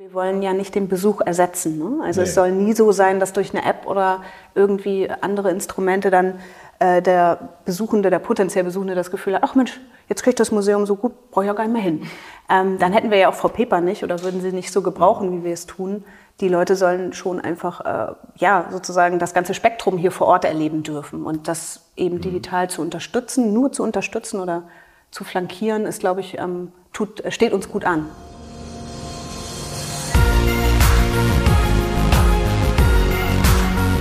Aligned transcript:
Wir 0.00 0.14
wollen 0.14 0.42
ja 0.42 0.52
nicht 0.52 0.76
den 0.76 0.86
Besuch 0.86 1.22
ersetzen. 1.22 1.76
Ne? 1.76 2.04
Also 2.04 2.20
nee. 2.20 2.28
es 2.28 2.34
soll 2.36 2.52
nie 2.52 2.72
so 2.72 2.92
sein, 2.92 3.18
dass 3.18 3.32
durch 3.32 3.52
eine 3.52 3.64
App 3.64 3.84
oder 3.84 4.22
irgendwie 4.54 5.10
andere 5.22 5.50
Instrumente 5.50 6.12
dann 6.12 6.38
äh, 6.78 7.02
der 7.02 7.48
Besuchende, 7.64 8.08
der 8.08 8.20
potenziell 8.20 8.62
Besuchende 8.62 8.94
das 8.94 9.10
Gefühl 9.10 9.34
hat, 9.34 9.42
ach 9.42 9.56
Mensch, 9.56 9.80
jetzt 10.08 10.22
kriegt 10.22 10.38
das 10.38 10.52
Museum 10.52 10.86
so 10.86 10.94
gut, 10.94 11.32
brauche 11.32 11.46
ich 11.46 11.48
ja 11.48 11.52
gar 11.52 11.64
nicht 11.64 11.72
mehr 11.72 11.82
hin. 11.82 12.06
Ähm, 12.48 12.78
dann 12.78 12.92
hätten 12.92 13.10
wir 13.10 13.18
ja 13.18 13.28
auch 13.28 13.34
Frau 13.34 13.48
Peper 13.48 13.80
nicht 13.80 14.04
oder 14.04 14.22
würden 14.22 14.40
sie 14.40 14.52
nicht 14.52 14.72
so 14.72 14.82
gebrauchen, 14.82 15.32
wie 15.32 15.44
wir 15.44 15.52
es 15.52 15.66
tun. 15.66 16.04
Die 16.40 16.48
Leute 16.48 16.76
sollen 16.76 17.12
schon 17.12 17.40
einfach, 17.40 17.80
äh, 17.80 18.14
ja, 18.36 18.68
sozusagen 18.70 19.18
das 19.18 19.34
ganze 19.34 19.52
Spektrum 19.52 19.98
hier 19.98 20.12
vor 20.12 20.28
Ort 20.28 20.44
erleben 20.44 20.84
dürfen. 20.84 21.26
Und 21.26 21.48
das 21.48 21.90
eben 21.96 22.18
mhm. 22.18 22.20
digital 22.20 22.70
zu 22.70 22.82
unterstützen, 22.82 23.52
nur 23.52 23.72
zu 23.72 23.82
unterstützen 23.82 24.38
oder 24.38 24.62
zu 25.10 25.24
flankieren, 25.24 25.86
ist, 25.86 25.98
glaube 25.98 26.20
ich, 26.20 26.38
ähm, 26.38 26.70
tut, 26.92 27.24
steht 27.30 27.52
uns 27.52 27.68
gut 27.68 27.84
an. 27.84 28.06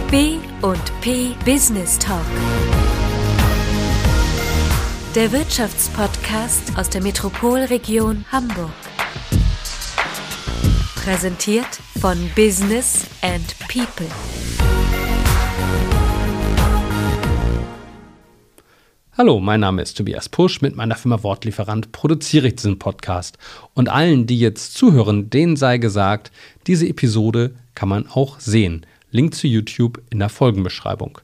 B 0.09 0.38
und 0.61 0.81
P 1.02 1.35
Business 1.43 1.99
Talk. 1.99 2.23
Der 5.13 5.29
Wirtschaftspodcast 5.34 6.77
aus 6.77 6.89
der 6.89 7.02
Metropolregion 7.02 8.23
Hamburg. 8.31 8.71
Präsentiert 10.95 11.67
von 11.99 12.17
Business 12.38 13.05
and 13.21 13.53
People. 13.67 14.07
Hallo, 19.17 19.41
mein 19.41 19.59
Name 19.59 19.81
ist 19.81 19.98
Tobias 19.98 20.29
Pusch. 20.29 20.62
Mit 20.62 20.77
meiner 20.77 20.95
Firma 20.95 21.21
Wortlieferant 21.21 21.91
produziere 21.91 22.48
ich 22.48 22.55
diesen 22.55 22.79
Podcast. 22.79 23.37
Und 23.73 23.89
allen, 23.89 24.26
die 24.26 24.39
jetzt 24.39 24.73
zuhören, 24.76 25.29
denen 25.29 25.57
sei 25.57 25.79
gesagt, 25.79 26.31
diese 26.65 26.87
Episode 26.87 27.55
kann 27.76 27.89
man 27.89 28.07
auch 28.07 28.39
sehen. 28.39 28.85
Link 29.17 29.35
zu 29.35 29.48
YouTube 29.48 30.01
in 30.12 30.20
der 30.20 30.29
Folgenbeschreibung. 30.29 31.20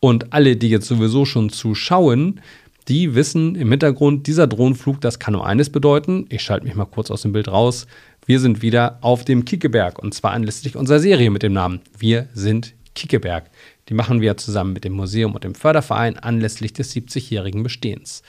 Und 0.00 0.32
alle, 0.32 0.56
die 0.56 0.68
jetzt 0.68 0.88
sowieso 0.88 1.24
schon 1.24 1.50
zuschauen, 1.50 2.40
die 2.88 3.14
wissen 3.14 3.54
im 3.54 3.70
Hintergrund, 3.70 4.26
dieser 4.26 4.46
Drohnenflug, 4.46 5.00
das 5.00 5.18
kann 5.18 5.34
nur 5.34 5.46
eines 5.46 5.70
bedeuten. 5.70 6.26
Ich 6.30 6.42
schalte 6.42 6.66
mich 6.66 6.74
mal 6.74 6.84
kurz 6.84 7.10
aus 7.10 7.22
dem 7.22 7.32
Bild 7.32 7.48
raus. 7.48 7.86
Wir 8.26 8.40
sind 8.40 8.60
wieder 8.60 8.98
auf 9.02 9.24
dem 9.24 9.44
Kickeberg 9.44 9.98
und 9.98 10.14
zwar 10.14 10.32
anlässlich 10.32 10.76
unserer 10.76 10.98
Serie 10.98 11.30
mit 11.30 11.42
dem 11.42 11.52
Namen 11.52 11.80
Wir 11.96 12.28
sind 12.34 12.74
Kickeberg. 12.94 13.50
Die 13.88 13.94
machen 13.94 14.20
wir 14.20 14.36
zusammen 14.36 14.72
mit 14.72 14.84
dem 14.84 14.94
Museum 14.94 15.34
und 15.34 15.44
dem 15.44 15.54
Förderverein 15.54 16.18
anlässlich 16.18 16.72
des 16.72 16.94
70-jährigen 16.94 17.62
Bestehens. 17.62 18.22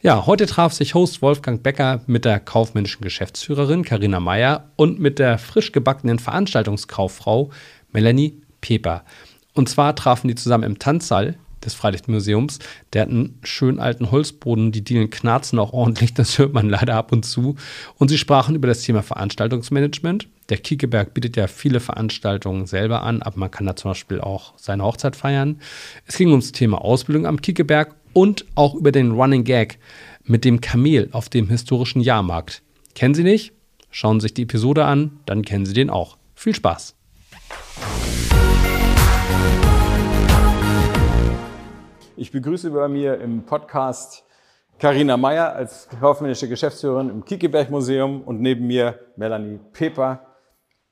Ja, 0.00 0.26
heute 0.26 0.46
traf 0.46 0.72
sich 0.72 0.94
Host 0.94 1.22
Wolfgang 1.22 1.60
Becker 1.60 2.02
mit 2.06 2.24
der 2.24 2.38
kaufmännischen 2.38 3.02
Geschäftsführerin 3.02 3.84
Karina 3.84 4.20
Meyer 4.20 4.70
und 4.76 5.00
mit 5.00 5.18
der 5.18 5.38
frisch 5.38 5.72
gebackenen 5.72 6.20
Veranstaltungskauffrau 6.20 7.50
Melanie 7.92 8.40
Peper. 8.60 9.04
Und 9.54 9.68
zwar 9.68 9.94
trafen 9.96 10.28
die 10.28 10.34
zusammen 10.34 10.64
im 10.64 10.78
Tanzsaal 10.78 11.36
des 11.64 11.74
Freilichtmuseums. 11.74 12.58
Der 12.92 13.02
hat 13.02 13.10
einen 13.10 13.38
schönen 13.42 13.78
alten 13.78 14.10
Holzboden, 14.10 14.72
die 14.72 14.82
Dielen 14.82 15.10
knarzen 15.10 15.58
auch 15.58 15.72
ordentlich, 15.72 16.14
das 16.14 16.38
hört 16.38 16.52
man 16.52 16.68
leider 16.68 16.94
ab 16.94 17.12
und 17.12 17.24
zu. 17.24 17.56
Und 17.96 18.08
sie 18.08 18.18
sprachen 18.18 18.54
über 18.54 18.68
das 18.68 18.82
Thema 18.82 19.02
Veranstaltungsmanagement. 19.02 20.28
Der 20.48 20.58
Kiekeberg 20.58 21.12
bietet 21.14 21.36
ja 21.36 21.46
viele 21.46 21.80
Veranstaltungen 21.80 22.66
selber 22.66 23.02
an, 23.02 23.22
aber 23.22 23.38
man 23.38 23.50
kann 23.50 23.66
da 23.66 23.76
zum 23.76 23.90
Beispiel 23.90 24.20
auch 24.20 24.54
seine 24.56 24.84
Hochzeit 24.84 25.14
feiern. 25.14 25.60
Es 26.06 26.16
ging 26.16 26.30
ums 26.30 26.52
Thema 26.52 26.82
Ausbildung 26.82 27.26
am 27.26 27.42
Kiekeberg 27.42 27.94
und 28.14 28.46
auch 28.54 28.74
über 28.74 28.92
den 28.92 29.12
Running 29.12 29.44
Gag 29.44 29.78
mit 30.24 30.44
dem 30.44 30.60
Kamel 30.60 31.08
auf 31.12 31.28
dem 31.28 31.48
historischen 31.48 32.00
Jahrmarkt. 32.00 32.62
Kennen 32.94 33.14
Sie 33.14 33.24
nicht? 33.24 33.52
Schauen 33.90 34.20
Sie 34.20 34.24
sich 34.24 34.34
die 34.34 34.42
Episode 34.42 34.84
an, 34.84 35.20
dann 35.26 35.42
kennen 35.42 35.66
Sie 35.66 35.74
den 35.74 35.90
auch. 35.90 36.16
Viel 36.34 36.54
Spaß! 36.54 36.97
Ich 42.16 42.32
begrüße 42.32 42.70
bei 42.70 42.88
mir 42.88 43.20
im 43.20 43.44
Podcast 43.44 44.24
Karina 44.78 45.16
Meyer 45.16 45.54
als 45.54 45.88
kaufmännische 46.00 46.48
Geschäftsführerin 46.48 47.10
im 47.10 47.24
Kiekeberg 47.24 47.70
Museum 47.70 48.22
und 48.22 48.40
neben 48.40 48.66
mir 48.66 48.98
Melanie 49.16 49.60
Peper, 49.72 50.26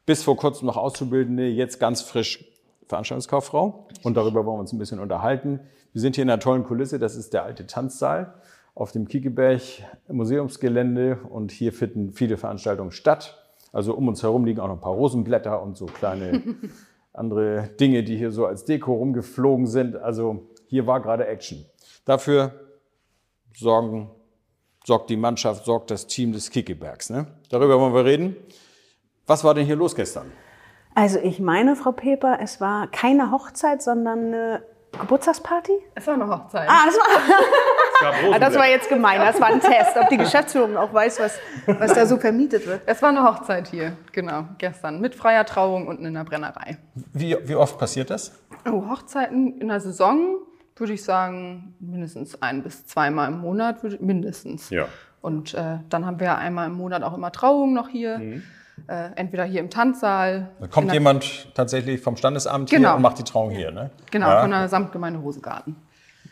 bis 0.07 0.23
vor 0.23 0.37
kurzem 0.37 0.67
noch 0.67 0.77
Auszubildende, 0.77 1.47
jetzt 1.49 1.81
ganz 1.81 2.03
frisch 2.03 2.45
Veranstaltungskauffrau. 2.87 3.89
Und 4.03 4.17
darüber 4.17 4.45
wollen 4.47 4.57
wir 4.57 4.61
uns 4.61 4.73
ein 4.73 4.79
bisschen 4.79 5.01
unterhalten. 5.01 5.61
Wir 5.93 6.01
sind 6.01 6.15
hier 6.15 6.23
in 6.23 6.31
einer 6.31 6.41
tollen 6.41 6.65
Kulisse, 6.65 6.99
das 6.99 7.17
ist 7.17 7.33
der 7.33 7.43
alte 7.43 7.67
Tanzsaal 7.67 8.35
auf 8.77 8.93
dem 8.93 9.09
Kiekeberg 9.09 9.63
Museumsgelände 10.09 11.19
und 11.29 11.51
hier 11.51 11.73
finden 11.73 12.13
viele 12.13 12.37
Veranstaltungen 12.37 12.93
statt. 12.93 13.46
Also 13.77 13.93
um 13.93 14.09
uns 14.09 14.23
herum 14.23 14.47
liegen 14.47 14.59
auch 14.61 14.69
noch 14.69 14.77
ein 14.77 14.81
paar 14.81 14.95
Rosenblätter 14.95 15.61
und 15.61 15.77
so 15.77 15.85
kleine 15.85 16.43
andere 17.13 17.69
Dinge, 17.79 18.05
die 18.05 18.17
hier 18.17 18.31
so 18.31 18.47
als 18.47 18.65
Deko 18.65 18.95
rumgeflogen 18.95 19.67
sind. 19.67 19.97
Also 19.97 20.49
hier 20.67 20.87
war 20.87 21.03
gerade 21.03 21.27
Action. 21.27 21.67
Dafür 22.07 22.53
sorgen, 23.55 24.11
sorgt 24.83 25.11
die 25.11 25.19
Mannschaft, 25.19 25.67
sorgt 25.67 25.91
das 25.91 26.07
Team 26.07 26.33
des 26.33 26.49
Kickebergs. 26.49 27.11
Ne? 27.11 27.27
Darüber 27.51 27.79
wollen 27.79 27.93
wir 27.93 28.07
reden. 28.07 28.35
Was 29.27 29.45
war 29.45 29.53
denn 29.53 29.67
hier 29.67 29.77
los 29.77 29.95
gestern? 29.95 30.33
Also 30.95 31.19
ich 31.19 31.39
meine, 31.39 31.77
Frau 31.77 31.93
Peper, 31.93 32.39
es 32.41 32.63
war 32.63 32.87
keine 32.87 33.31
Hochzeit, 33.31 33.83
sondern 33.83 34.29
eine 34.33 34.63
Geburtstagsparty? 34.99 35.73
Es 35.95 36.07
war 36.07 36.15
eine 36.15 36.29
Hochzeit. 36.29 36.67
Ah, 36.67 36.85
es 36.89 36.95
war, 36.95 37.07
ah, 38.03 38.39
das 38.39 38.55
war 38.55 38.69
jetzt 38.69 38.89
gemein. 38.89 39.21
Das 39.21 39.41
war 39.41 39.49
ein 39.49 39.61
Test, 39.61 39.97
ob 40.01 40.09
die 40.09 40.17
Geschäftsführung 40.17 40.77
auch 40.77 40.93
weiß, 40.93 41.21
was, 41.21 41.39
was 41.67 41.95
da 41.95 42.07
so 42.07 42.17
vermietet 42.17 42.67
wird. 42.67 42.83
Es 42.87 43.03
war 43.03 43.11
eine 43.11 43.25
Hochzeit 43.25 43.69
hier, 43.69 43.97
genau, 44.13 44.45
gestern. 44.59 45.01
Mit 45.01 45.15
freier 45.15 45.45
Trauung 45.45 45.87
und 45.87 46.05
in 46.05 46.15
der 46.15 46.25
Brennerei. 46.25 46.79
Wie, 47.13 47.37
wie 47.45 47.55
oft 47.55 47.79
passiert 47.79 48.11
das? 48.11 48.33
Oh, 48.71 48.89
Hochzeiten 48.89 49.61
in 49.61 49.69
der 49.69 49.81
Saison 49.81 50.37
würde 50.77 50.93
ich 50.93 51.03
sagen, 51.03 51.75
mindestens 51.81 52.41
ein 52.43 52.63
bis 52.63 52.87
zweimal 52.87 53.33
im 53.33 53.39
Monat, 53.39 53.83
mindestens. 54.01 54.71
Ja. 54.71 54.87
Und 55.23 55.55
äh, 55.55 55.79
dann 55.89 56.07
haben 56.07 56.21
wir 56.21 56.37
einmal 56.37 56.67
im 56.67 56.75
Monat 56.75 57.03
auch 57.03 57.15
immer 57.15 57.33
Trauungen 57.33 57.75
noch 57.75 57.89
hier. 57.89 58.19
Mhm. 58.19 58.43
Äh, 58.89 59.09
entweder 59.17 59.45
hier 59.45 59.61
im 59.61 59.71
Tanzsaal. 59.71 60.51
Da 60.61 60.67
kommt 60.67 60.93
jemand 60.93 61.55
tatsächlich 61.55 62.01
vom 62.03 62.17
Standesamt 62.17 62.69
genau. 62.69 62.91
hier 62.91 62.97
und 62.97 63.03
macht 63.03 63.19
die 63.19 63.25
Trauung 63.25 63.51
hier, 63.51 63.73
ne? 63.73 63.91
Genau, 64.11 64.29
ja. 64.29 64.43
von 64.43 64.51
der 64.51 64.69
Samtgemeinde 64.69 65.23
Hosegarten. 65.23 65.77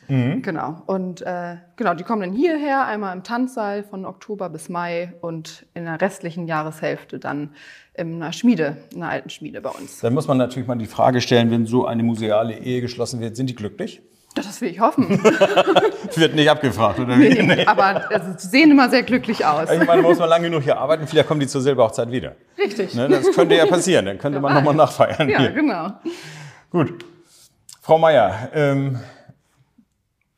Mhm. 0.08 0.42
Genau. 0.42 0.82
Und 0.86 1.22
äh, 1.22 1.56
genau, 1.76 1.94
die 1.94 2.04
kommen 2.04 2.22
dann 2.22 2.32
hierher, 2.32 2.86
einmal 2.86 3.14
im 3.16 3.22
Tanzsaal 3.22 3.82
von 3.84 4.04
Oktober 4.04 4.48
bis 4.48 4.68
Mai 4.68 5.14
und 5.20 5.66
in 5.74 5.84
der 5.84 6.00
restlichen 6.00 6.46
Jahreshälfte 6.46 7.18
dann 7.18 7.50
in 7.94 8.22
einer 8.22 8.32
Schmiede, 8.32 8.76
in 8.92 9.02
einer 9.02 9.12
alten 9.12 9.30
Schmiede 9.30 9.60
bei 9.60 9.70
uns. 9.70 10.00
Dann 10.00 10.14
muss 10.14 10.26
man 10.26 10.38
natürlich 10.38 10.66
mal 10.66 10.76
die 10.76 10.86
Frage 10.86 11.20
stellen, 11.20 11.50
wenn 11.50 11.66
so 11.66 11.86
eine 11.86 12.02
museale 12.02 12.58
Ehe 12.58 12.80
geschlossen 12.80 13.20
wird, 13.20 13.36
sind 13.36 13.48
die 13.48 13.54
glücklich? 13.54 14.02
Das 14.34 14.60
will 14.60 14.68
ich 14.68 14.80
hoffen. 14.80 15.08
Wird 16.16 16.34
nicht 16.34 16.50
abgefragt, 16.50 16.98
oder 16.98 17.16
wie? 17.20 17.28
Nee, 17.28 17.42
nee. 17.42 17.66
aber 17.66 18.10
also, 18.10 18.34
sie 18.36 18.48
sehen 18.48 18.72
immer 18.72 18.90
sehr 18.90 19.04
glücklich 19.04 19.46
aus. 19.46 19.70
Ich 19.70 19.78
meine, 19.78 20.02
man 20.02 20.10
muss 20.10 20.18
man 20.18 20.28
lange 20.28 20.48
genug 20.48 20.64
hier 20.64 20.76
arbeiten, 20.76 21.06
vielleicht 21.06 21.28
kommen 21.28 21.38
die 21.38 21.46
zur 21.46 21.60
Silberhochzeit 21.60 22.10
wieder. 22.10 22.34
Richtig. 22.58 22.94
Ne, 22.96 23.08
das 23.08 23.30
könnte 23.32 23.54
ja 23.54 23.66
passieren, 23.66 24.06
dann 24.06 24.18
könnte 24.18 24.38
ja, 24.38 24.42
man 24.42 24.54
nochmal 24.54 24.74
nachfeiern. 24.74 25.28
Ja, 25.28 25.38
hier. 25.38 25.50
genau. 25.50 25.92
Gut. 26.70 27.04
Frau 27.80 27.98
Meier, 27.98 28.48
ähm, 28.54 28.98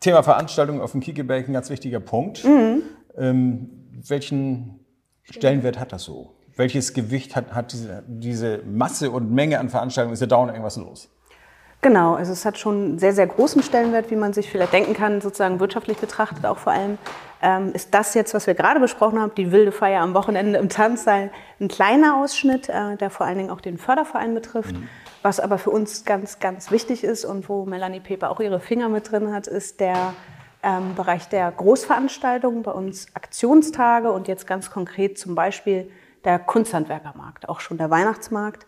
Thema 0.06 0.22
Veranstaltung 0.22 0.80
auf 0.80 0.92
dem 0.92 1.00
Kiekeberg, 1.00 1.48
ein 1.48 1.52
ganz 1.52 1.68
wichtiger 1.68 1.98
Punkt. 1.98 2.44
Mhm. 2.44 2.82
Ähm, 3.18 3.70
welchen 4.08 4.78
Stellenwert 5.24 5.80
hat 5.80 5.92
das 5.92 6.04
so? 6.04 6.36
Welches 6.54 6.94
Gewicht 6.94 7.34
hat, 7.34 7.52
hat 7.52 7.72
diese, 7.72 8.04
diese 8.06 8.62
Masse 8.64 9.10
und 9.10 9.32
Menge 9.32 9.58
an 9.58 9.68
Veranstaltungen? 9.68 10.14
Ist 10.14 10.20
ja 10.20 10.28
dauernd 10.28 10.52
irgendwas 10.52 10.76
los? 10.76 11.10
Genau, 11.82 12.14
also 12.14 12.32
es 12.32 12.44
hat 12.44 12.56
schon 12.56 12.74
einen 12.76 12.98
sehr, 13.00 13.14
sehr 13.14 13.26
großen 13.26 13.64
Stellenwert, 13.64 14.12
wie 14.12 14.16
man 14.16 14.32
sich 14.32 14.48
vielleicht 14.48 14.72
denken 14.72 14.94
kann, 14.94 15.20
sozusagen 15.20 15.58
wirtschaftlich 15.58 15.98
betrachtet 15.98 16.46
auch 16.46 16.58
vor 16.58 16.72
allem. 16.72 16.98
Ähm, 17.46 17.70
ist 17.74 17.94
das 17.94 18.14
jetzt, 18.14 18.34
was 18.34 18.48
wir 18.48 18.54
gerade 18.54 18.80
besprochen 18.80 19.20
haben, 19.20 19.32
die 19.36 19.52
wilde 19.52 19.70
Feier 19.70 20.00
am 20.00 20.14
Wochenende 20.14 20.58
im 20.58 20.68
Tanzsaal, 20.68 21.30
ein 21.60 21.68
kleiner 21.68 22.16
Ausschnitt, 22.16 22.68
äh, 22.68 22.96
der 22.96 23.08
vor 23.08 23.24
allen 23.24 23.38
Dingen 23.38 23.50
auch 23.50 23.60
den 23.60 23.78
Förderverein 23.78 24.34
betrifft. 24.34 24.74
Mhm. 24.74 24.88
Was 25.22 25.38
aber 25.38 25.56
für 25.56 25.71
uns 25.71 26.04
ganz, 26.04 26.41
ganz 26.41 26.72
wichtig 26.72 27.04
ist 27.04 27.24
und 27.24 27.48
wo 27.48 27.65
Melanie 27.65 28.00
Peper 28.00 28.32
auch 28.32 28.41
ihre 28.41 28.59
Finger 28.59 28.88
mit 28.88 29.12
drin 29.12 29.32
hat, 29.32 29.47
ist 29.47 29.78
der 29.78 30.15
ähm, 30.65 30.97
Bereich 30.97 31.28
der 31.28 31.53
Großveranstaltungen, 31.53 32.65
bei 32.65 32.72
uns 32.72 33.06
Aktionstage 33.15 34.10
und 34.10 34.26
jetzt 34.26 34.48
ganz 34.48 34.68
konkret 34.68 35.16
zum 35.16 35.36
Beispiel 35.36 35.88
der 36.24 36.41
Kunsthandwerkermarkt, 36.41 37.48
auch 37.48 37.60
schon 37.60 37.78
der 37.78 37.91
Weihnachtsmarkt. 37.91 38.66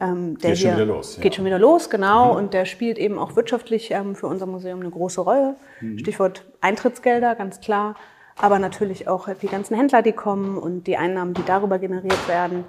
Ähm, 0.00 0.38
der 0.38 0.50
geht 0.50 0.60
schon 0.60 0.74
wieder 0.74 0.86
los. 0.86 1.18
Geht 1.20 1.34
schon 1.34 1.44
wieder 1.46 1.58
los, 1.58 1.90
genau. 1.90 2.30
Mhm. 2.30 2.38
Und 2.38 2.54
der 2.54 2.64
spielt 2.64 2.96
eben 2.96 3.18
auch 3.18 3.34
wirtschaftlich 3.34 3.90
ähm, 3.90 4.14
für 4.14 4.28
unser 4.28 4.46
Museum 4.46 4.78
eine 4.78 4.90
große 4.90 5.20
Rolle. 5.20 5.56
Mhm. 5.80 5.98
Stichwort 5.98 6.44
Eintrittsgelder, 6.60 7.34
ganz 7.34 7.60
klar. 7.60 7.96
Aber 8.40 8.58
natürlich 8.58 9.08
auch 9.08 9.28
die 9.40 9.48
ganzen 9.48 9.76
Händler, 9.76 10.02
die 10.02 10.12
kommen 10.12 10.58
und 10.58 10.84
die 10.86 10.96
Einnahmen, 10.96 11.34
die 11.34 11.44
darüber 11.44 11.78
generiert 11.78 12.28
werden. 12.28 12.64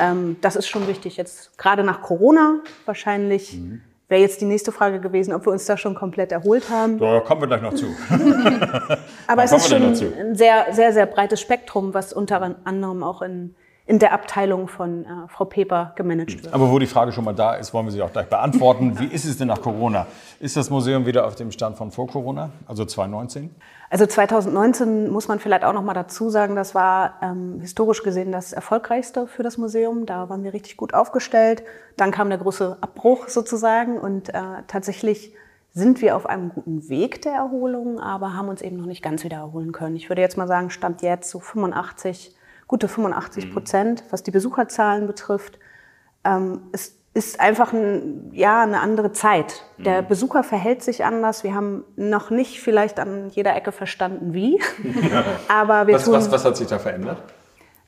Ähm, 0.00 0.36
das 0.40 0.56
ist 0.56 0.68
schon 0.68 0.86
wichtig. 0.88 1.16
Jetzt 1.16 1.56
gerade 1.58 1.84
nach 1.84 2.02
Corona 2.02 2.60
wahrscheinlich. 2.84 3.56
Mhm. 3.56 3.82
Wäre 4.08 4.20
jetzt 4.20 4.40
die 4.40 4.44
nächste 4.44 4.70
Frage 4.70 5.00
gewesen, 5.00 5.34
ob 5.34 5.46
wir 5.46 5.52
uns 5.52 5.64
da 5.64 5.76
schon 5.76 5.96
komplett 5.96 6.30
erholt 6.30 6.70
haben. 6.70 6.98
Da 7.00 7.18
kommen 7.20 7.40
wir 7.40 7.48
gleich 7.48 7.62
noch 7.62 7.74
zu. 7.74 7.86
Aber 9.26 9.42
es 9.42 9.50
ist 9.50 9.68
schon 9.68 9.82
ein 9.82 10.36
sehr, 10.36 10.66
sehr, 10.70 10.92
sehr 10.92 11.06
breites 11.06 11.40
Spektrum, 11.40 11.92
was 11.92 12.12
unter 12.12 12.56
anderem 12.62 13.02
auch 13.02 13.20
in 13.20 13.56
in 13.86 14.00
der 14.00 14.12
Abteilung 14.12 14.66
von 14.66 15.04
äh, 15.04 15.08
Frau 15.28 15.44
Peper 15.44 15.92
gemanagt 15.94 16.42
wird. 16.42 16.52
Aber 16.52 16.70
wo 16.72 16.78
die 16.80 16.88
Frage 16.88 17.12
schon 17.12 17.24
mal 17.24 17.34
da 17.34 17.54
ist, 17.54 17.72
wollen 17.72 17.86
wir 17.86 17.92
sie 17.92 18.02
auch 18.02 18.12
gleich 18.12 18.28
beantworten. 18.28 18.98
Wie 18.98 19.06
ist 19.06 19.24
es 19.24 19.38
denn 19.38 19.46
nach 19.46 19.62
Corona? 19.62 20.08
Ist 20.40 20.56
das 20.56 20.70
Museum 20.70 21.06
wieder 21.06 21.24
auf 21.24 21.36
dem 21.36 21.52
Stand 21.52 21.76
von 21.76 21.92
vor 21.92 22.08
Corona, 22.08 22.50
also 22.66 22.84
2019? 22.84 23.54
Also 23.88 24.04
2019 24.04 25.08
muss 25.08 25.28
man 25.28 25.38
vielleicht 25.38 25.64
auch 25.64 25.72
noch 25.72 25.84
mal 25.84 25.94
dazu 25.94 26.30
sagen, 26.30 26.56
das 26.56 26.74
war 26.74 27.14
ähm, 27.22 27.60
historisch 27.60 28.02
gesehen 28.02 28.32
das 28.32 28.52
erfolgreichste 28.52 29.28
für 29.28 29.44
das 29.44 29.56
Museum. 29.56 30.04
Da 30.04 30.28
waren 30.28 30.42
wir 30.42 30.52
richtig 30.52 30.76
gut 30.76 30.92
aufgestellt. 30.92 31.62
Dann 31.96 32.10
kam 32.10 32.28
der 32.28 32.38
große 32.38 32.78
Abbruch 32.80 33.28
sozusagen 33.28 33.98
und 33.98 34.30
äh, 34.30 34.40
tatsächlich 34.66 35.32
sind 35.72 36.00
wir 36.00 36.16
auf 36.16 36.26
einem 36.26 36.48
guten 36.48 36.88
Weg 36.88 37.22
der 37.22 37.34
Erholung, 37.34 38.00
aber 38.00 38.34
haben 38.34 38.48
uns 38.48 38.62
eben 38.62 38.78
noch 38.78 38.86
nicht 38.86 39.02
ganz 39.02 39.22
wieder 39.22 39.36
erholen 39.36 39.70
können. 39.70 39.94
Ich 39.94 40.08
würde 40.08 40.22
jetzt 40.22 40.36
mal 40.36 40.48
sagen, 40.48 40.70
Stand 40.70 41.02
jetzt 41.02 41.30
so 41.30 41.38
85 41.38 42.34
gute 42.66 42.88
85 42.88 43.52
Prozent, 43.52 44.04
was 44.10 44.22
die 44.22 44.30
Besucherzahlen 44.30 45.06
betrifft. 45.06 45.58
Ähm, 46.24 46.62
es 46.72 46.96
ist 47.14 47.40
einfach 47.40 47.72
ein, 47.72 48.30
ja, 48.32 48.62
eine 48.62 48.80
andere 48.80 49.12
Zeit. 49.12 49.64
Der 49.78 50.02
mhm. 50.02 50.08
Besucher 50.08 50.42
verhält 50.42 50.82
sich 50.82 51.04
anders. 51.04 51.44
Wir 51.44 51.54
haben 51.54 51.84
noch 51.96 52.30
nicht 52.30 52.60
vielleicht 52.60 53.00
an 53.00 53.30
jeder 53.30 53.56
Ecke 53.56 53.72
verstanden, 53.72 54.34
wie. 54.34 54.60
Aber 55.48 55.86
wir 55.86 55.94
was, 55.94 56.04
tun, 56.04 56.14
was, 56.14 56.30
was 56.30 56.44
hat 56.44 56.56
sich 56.56 56.66
da 56.66 56.78
verändert? 56.78 57.22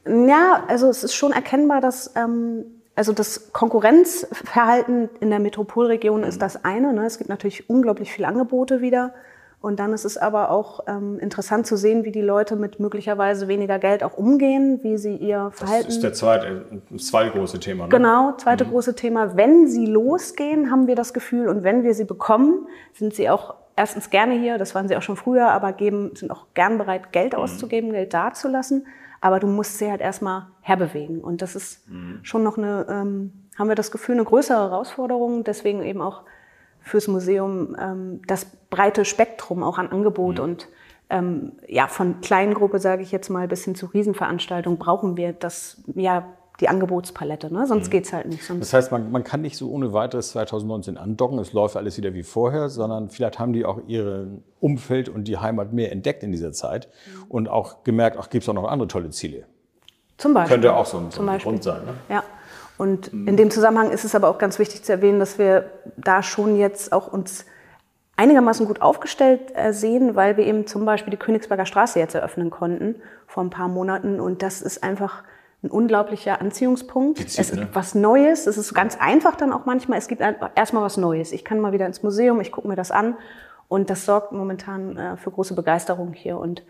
Ja, 0.06 0.64
also 0.69 0.88
es 0.88 1.04
ist 1.04 1.14
schon 1.14 1.32
erkennbar, 1.32 1.82
dass 1.82 2.12
ähm, 2.16 2.64
also 2.94 3.12
das 3.12 3.52
Konkurrenzverhalten 3.52 5.10
in 5.20 5.31
der 5.31 5.38
Metropolregion 5.38 6.22
ist 6.22 6.36
mhm. 6.36 6.40
das 6.40 6.64
eine. 6.64 6.92
Ne? 6.92 7.04
Es 7.04 7.19
gibt 7.19 7.28
natürlich 7.28 7.69
unglaublich 7.69 8.10
viele 8.10 8.26
Angebote 8.26 8.81
wieder. 8.81 9.12
Und 9.60 9.81
dann 9.81 9.93
ist 9.93 10.05
es 10.05 10.16
aber 10.16 10.50
auch 10.52 10.84
ähm, 10.87 11.19
interessant 11.19 11.66
zu 11.66 11.76
sehen, 11.76 12.05
wie 12.05 12.12
die 12.12 12.22
Leute 12.22 12.55
mit 12.55 12.78
möglicherweise 12.78 13.49
weniger 13.49 13.81
Geld 13.81 14.05
auch 14.05 14.16
umgehen, 14.16 14.81
wie 14.82 14.96
sie 14.99 15.16
ihr 15.16 15.50
Verhalten. 15.52 15.87
Das 15.87 15.96
ist 15.96 16.02
der 16.05 16.12
zweite, 16.12 16.64
das 16.90 17.06
zweite 17.08 17.32
große 17.32 17.58
Thema. 17.58 17.84
Ne? 17.84 17.90
Genau, 17.90 18.34
zweite 18.37 18.64
mhm. 18.64 18.70
große 18.70 18.94
Thema. 18.94 19.37
Wenn 19.37 19.66
sie 19.66 19.87
losgehen, 19.87 20.70
haben 20.70 20.87
wir 20.87 20.94
das 20.94 21.12
Gefühl, 21.12 21.49
und 21.49 21.64
wenn 21.64 21.82
wir 21.82 21.94
sie 21.94 22.05
bekommen, 22.05 22.69
sind 22.93 23.14
sie 23.14 23.28
auch 23.28 23.56
erstens 23.75 24.10
gerne 24.10 24.34
hier, 24.34 24.58
das 24.58 24.76
waren 24.76 24.87
sie 24.87 24.96
auch 24.96 25.02
schon 25.02 25.16
früher, 25.16 25.49
aber 25.49 25.72
geben, 25.72 26.12
sind 26.14 26.31
auch 26.31 26.46
gern 26.55 26.78
bereit, 26.78 27.12
Geld 27.12 27.32
mhm. 27.32 27.40
auszugeben, 27.40 27.90
Geld 27.90 28.14
dazulassen. 28.14 28.87
Aber 29.20 29.40
du 29.40 29.49
musst 29.49 29.78
sie 29.78 29.90
halt 29.90 30.00
erstmal 30.00 30.46
herbewegen. 30.60 31.20
Und 31.20 31.43
das 31.43 31.56
ist 31.56 31.88
mhm. 31.88 32.20
schon 32.22 32.44
noch 32.44 32.58
eine, 32.58 32.87
ähm, 32.88 33.32
haben 33.58 33.69
wir 33.69 33.75
das 33.75 33.90
Gefühl, 33.90 34.14
eine 34.14 34.25
größere 34.25 34.70
Herausforderung. 34.70 35.43
Deswegen 35.43 35.82
eben 35.82 36.00
auch 36.00 36.22
fürs 36.82 37.08
Museum 37.08 37.76
ähm, 37.80 38.20
das 38.26 38.46
breite 38.70 39.04
Spektrum 39.04 39.62
auch 39.62 39.78
an 39.78 39.88
Angebot 39.88 40.38
mhm. 40.38 40.44
und 40.44 40.69
ähm, 41.10 41.52
ja, 41.66 41.86
von 41.86 42.20
Kleingruppe, 42.20 42.78
sage 42.78 43.02
ich 43.02 43.12
jetzt 43.12 43.30
mal, 43.30 43.48
bis 43.48 43.64
hin 43.64 43.75
zu 43.75 43.86
Riesenveranstaltungen 43.86 44.78
brauchen 44.78 45.16
wir 45.16 45.32
das, 45.32 45.82
ja, 45.94 46.26
die 46.60 46.69
Angebotspalette, 46.69 47.52
ne? 47.52 47.66
sonst 47.66 47.86
mhm. 47.86 47.90
geht's 47.90 48.12
halt 48.12 48.26
nicht. 48.26 48.42
Das 48.50 48.72
heißt, 48.72 48.90
man, 48.90 49.12
man 49.12 49.22
kann 49.22 49.40
nicht 49.42 49.56
so 49.56 49.70
ohne 49.70 49.92
weiteres 49.92 50.30
2019 50.30 50.98
andocken, 50.98 51.38
es 51.38 51.52
läuft 51.52 51.76
alles 51.76 51.96
wieder 51.96 52.14
wie 52.14 52.25
vorher, 52.25 52.69
sondern 52.69 53.10
vielleicht 53.10 53.38
haben 53.38 53.52
die 53.52 53.64
auch 53.64 53.81
ihr 53.86 54.26
Umfeld 54.60 55.08
und 55.08 55.24
die 55.24 55.38
Heimat 55.38 55.72
mehr 55.72 55.92
entdeckt 55.92 56.22
in 56.22 56.32
dieser 56.32 56.52
Zeit 56.52 56.88
mhm. 57.06 57.24
und 57.28 57.48
auch 57.48 57.84
gemerkt, 57.84 58.16
ach, 58.20 58.28
gibt's 58.28 58.48
auch 58.48 58.54
noch 58.54 58.69
andere 58.69 58.88
tolle 58.88 59.10
Ziele. 59.10 59.44
Zum 60.16 60.34
Beispiel. 60.34 60.56
Könnte 60.56 60.74
auch 60.74 60.86
so 60.86 60.98
ein, 60.98 61.10
so 61.10 61.22
ein 61.22 61.38
Grund 61.38 61.62
sein. 61.62 61.84
Ne? 61.84 61.94
Ja. 62.08 62.24
Und 62.78 63.08
in 63.08 63.36
dem 63.36 63.50
Zusammenhang 63.50 63.90
ist 63.90 64.04
es 64.04 64.14
aber 64.14 64.28
auch 64.28 64.38
ganz 64.38 64.58
wichtig 64.60 64.84
zu 64.84 64.92
erwähnen, 64.92 65.19
dass 65.19 65.38
wir 65.38 65.70
da 65.96 66.22
schon 66.22 66.56
jetzt 66.56 66.92
auch 66.92 67.12
uns 67.12 67.44
einigermaßen 68.16 68.66
gut 68.66 68.82
aufgestellt 68.82 69.52
äh, 69.54 69.72
sehen, 69.72 70.14
weil 70.14 70.36
wir 70.36 70.46
eben 70.46 70.66
zum 70.66 70.84
Beispiel 70.84 71.10
die 71.10 71.16
Königsberger 71.16 71.66
Straße 71.66 71.98
jetzt 71.98 72.14
eröffnen 72.14 72.50
konnten 72.50 72.96
vor 73.26 73.42
ein 73.42 73.50
paar 73.50 73.69
Monaten. 73.69 74.20
Und 74.20 74.42
das 74.42 74.62
ist 74.62 74.82
einfach 74.82 75.25
ein 75.62 75.70
unglaublicher 75.70 76.40
Anziehungspunkt. 76.40 77.19
Witzig, 77.19 77.40
es 77.40 77.50
ist 77.50 77.56
ne? 77.56 77.69
was 77.72 77.96
Neues. 77.96 78.46
Es 78.46 78.56
ist 78.56 78.75
ganz 78.75 78.96
einfach 79.00 79.34
dann 79.34 79.52
auch 79.52 79.66
manchmal. 79.66 79.98
Es 79.98 80.06
gibt 80.06 80.20
erstmal 80.20 80.82
was 80.82 80.96
Neues. 80.96 81.32
Ich 81.32 81.44
kann 81.44 81.58
mal 81.58 81.72
wieder 81.72 81.86
ins 81.86 82.02
Museum, 82.04 82.40
ich 82.40 82.52
gucke 82.52 82.69
mir 82.69 82.76
das 82.76 82.92
an. 82.92 83.16
Und 83.66 83.90
das 83.90 84.04
sorgt 84.04 84.32
momentan 84.32 84.96
äh, 84.96 85.16
für 85.16 85.31
große 85.32 85.54
Begeisterung 85.54 86.12
hier. 86.12 86.38
Und 86.38 86.62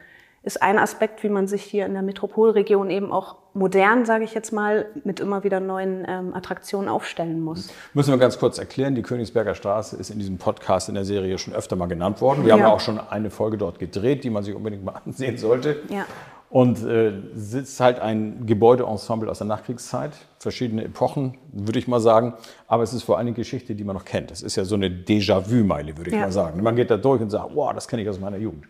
ist 0.49 0.63
ein 0.63 0.79
Aspekt, 0.79 1.23
wie 1.23 1.29
man 1.29 1.47
sich 1.47 1.63
hier 1.63 1.85
in 1.85 1.93
der 1.93 2.01
Metropolregion 2.01 2.89
eben 2.89 3.13
auch 3.13 3.37
modern, 3.53 4.07
sage 4.07 4.25
ich 4.25 4.33
jetzt 4.33 4.51
mal, 4.51 4.87
mit 5.05 5.21
immer 5.21 5.45
wieder 5.45 5.61
neuen 5.61 6.07
ähm, 6.09 6.33
Attraktionen 6.35 6.89
aufstellen 6.89 7.43
muss. 7.43 7.69
Müssen 7.93 8.13
wir 8.13 8.19
ganz 8.19 8.39
kurz 8.39 8.59
erklären, 8.59 8.95
die 8.95 9.03
Königsberger 9.03 9.55
Straße 9.55 9.97
ist 9.97 10.09
in 10.09 10.19
diesem 10.19 10.39
Podcast 10.39 10.89
in 10.89 10.95
der 10.95 11.05
Serie 11.05 11.37
schon 11.37 11.53
öfter 11.53 11.77
mal 11.77 11.87
genannt 11.87 12.23
worden. 12.23 12.45
Wir 12.45 12.49
ja. 12.49 12.55
haben 12.55 12.61
ja 12.61 12.69
auch 12.69 12.81
schon 12.81 12.99
eine 12.99 13.29
Folge 13.29 13.59
dort 13.59 13.79
gedreht, 13.79 14.25
die 14.25 14.31
man 14.31 14.43
sich 14.43 14.55
unbedingt 14.55 14.85
mal 14.85 14.95
ansehen 15.05 15.37
sollte. 15.37 15.83
Ja. 15.91 16.07
Und 16.49 16.83
äh, 16.83 17.13
sitzt 17.35 17.79
halt 17.79 18.01
ein 18.01 18.47
Gebäudeensemble 18.47 19.31
aus 19.31 19.37
der 19.37 19.47
Nachkriegszeit, 19.49 20.13
verschiedene 20.39 20.83
Epochen, 20.83 21.37
würde 21.53 21.79
ich 21.79 21.89
mal 21.89 22.01
sagen. 22.01 22.33
Aber 22.67 22.83
es 22.85 22.95
ist 22.95 23.03
vor 23.03 23.19
allem 23.19 23.27
eine 23.27 23.37
Geschichte, 23.37 23.75
die 23.75 23.85
man 23.85 23.95
noch 23.95 24.07
kennt. 24.07 24.31
Es 24.31 24.41
ist 24.41 24.57
ja 24.57 24.65
so 24.65 24.77
eine 24.77 24.89
Déjà-vu-Meile, 24.89 25.99
würde 25.99 26.09
ich 26.09 26.17
ja. 26.17 26.23
mal 26.23 26.33
sagen. 26.33 26.63
Man 26.63 26.75
geht 26.75 26.91
da 26.91 26.97
durch 26.97 27.21
und 27.21 27.29
sagt, 27.29 27.55
wow, 27.55 27.75
das 27.75 27.87
kenne 27.87 28.01
ich 28.01 28.09
aus 28.09 28.19
meiner 28.19 28.39
Jugend. 28.39 28.65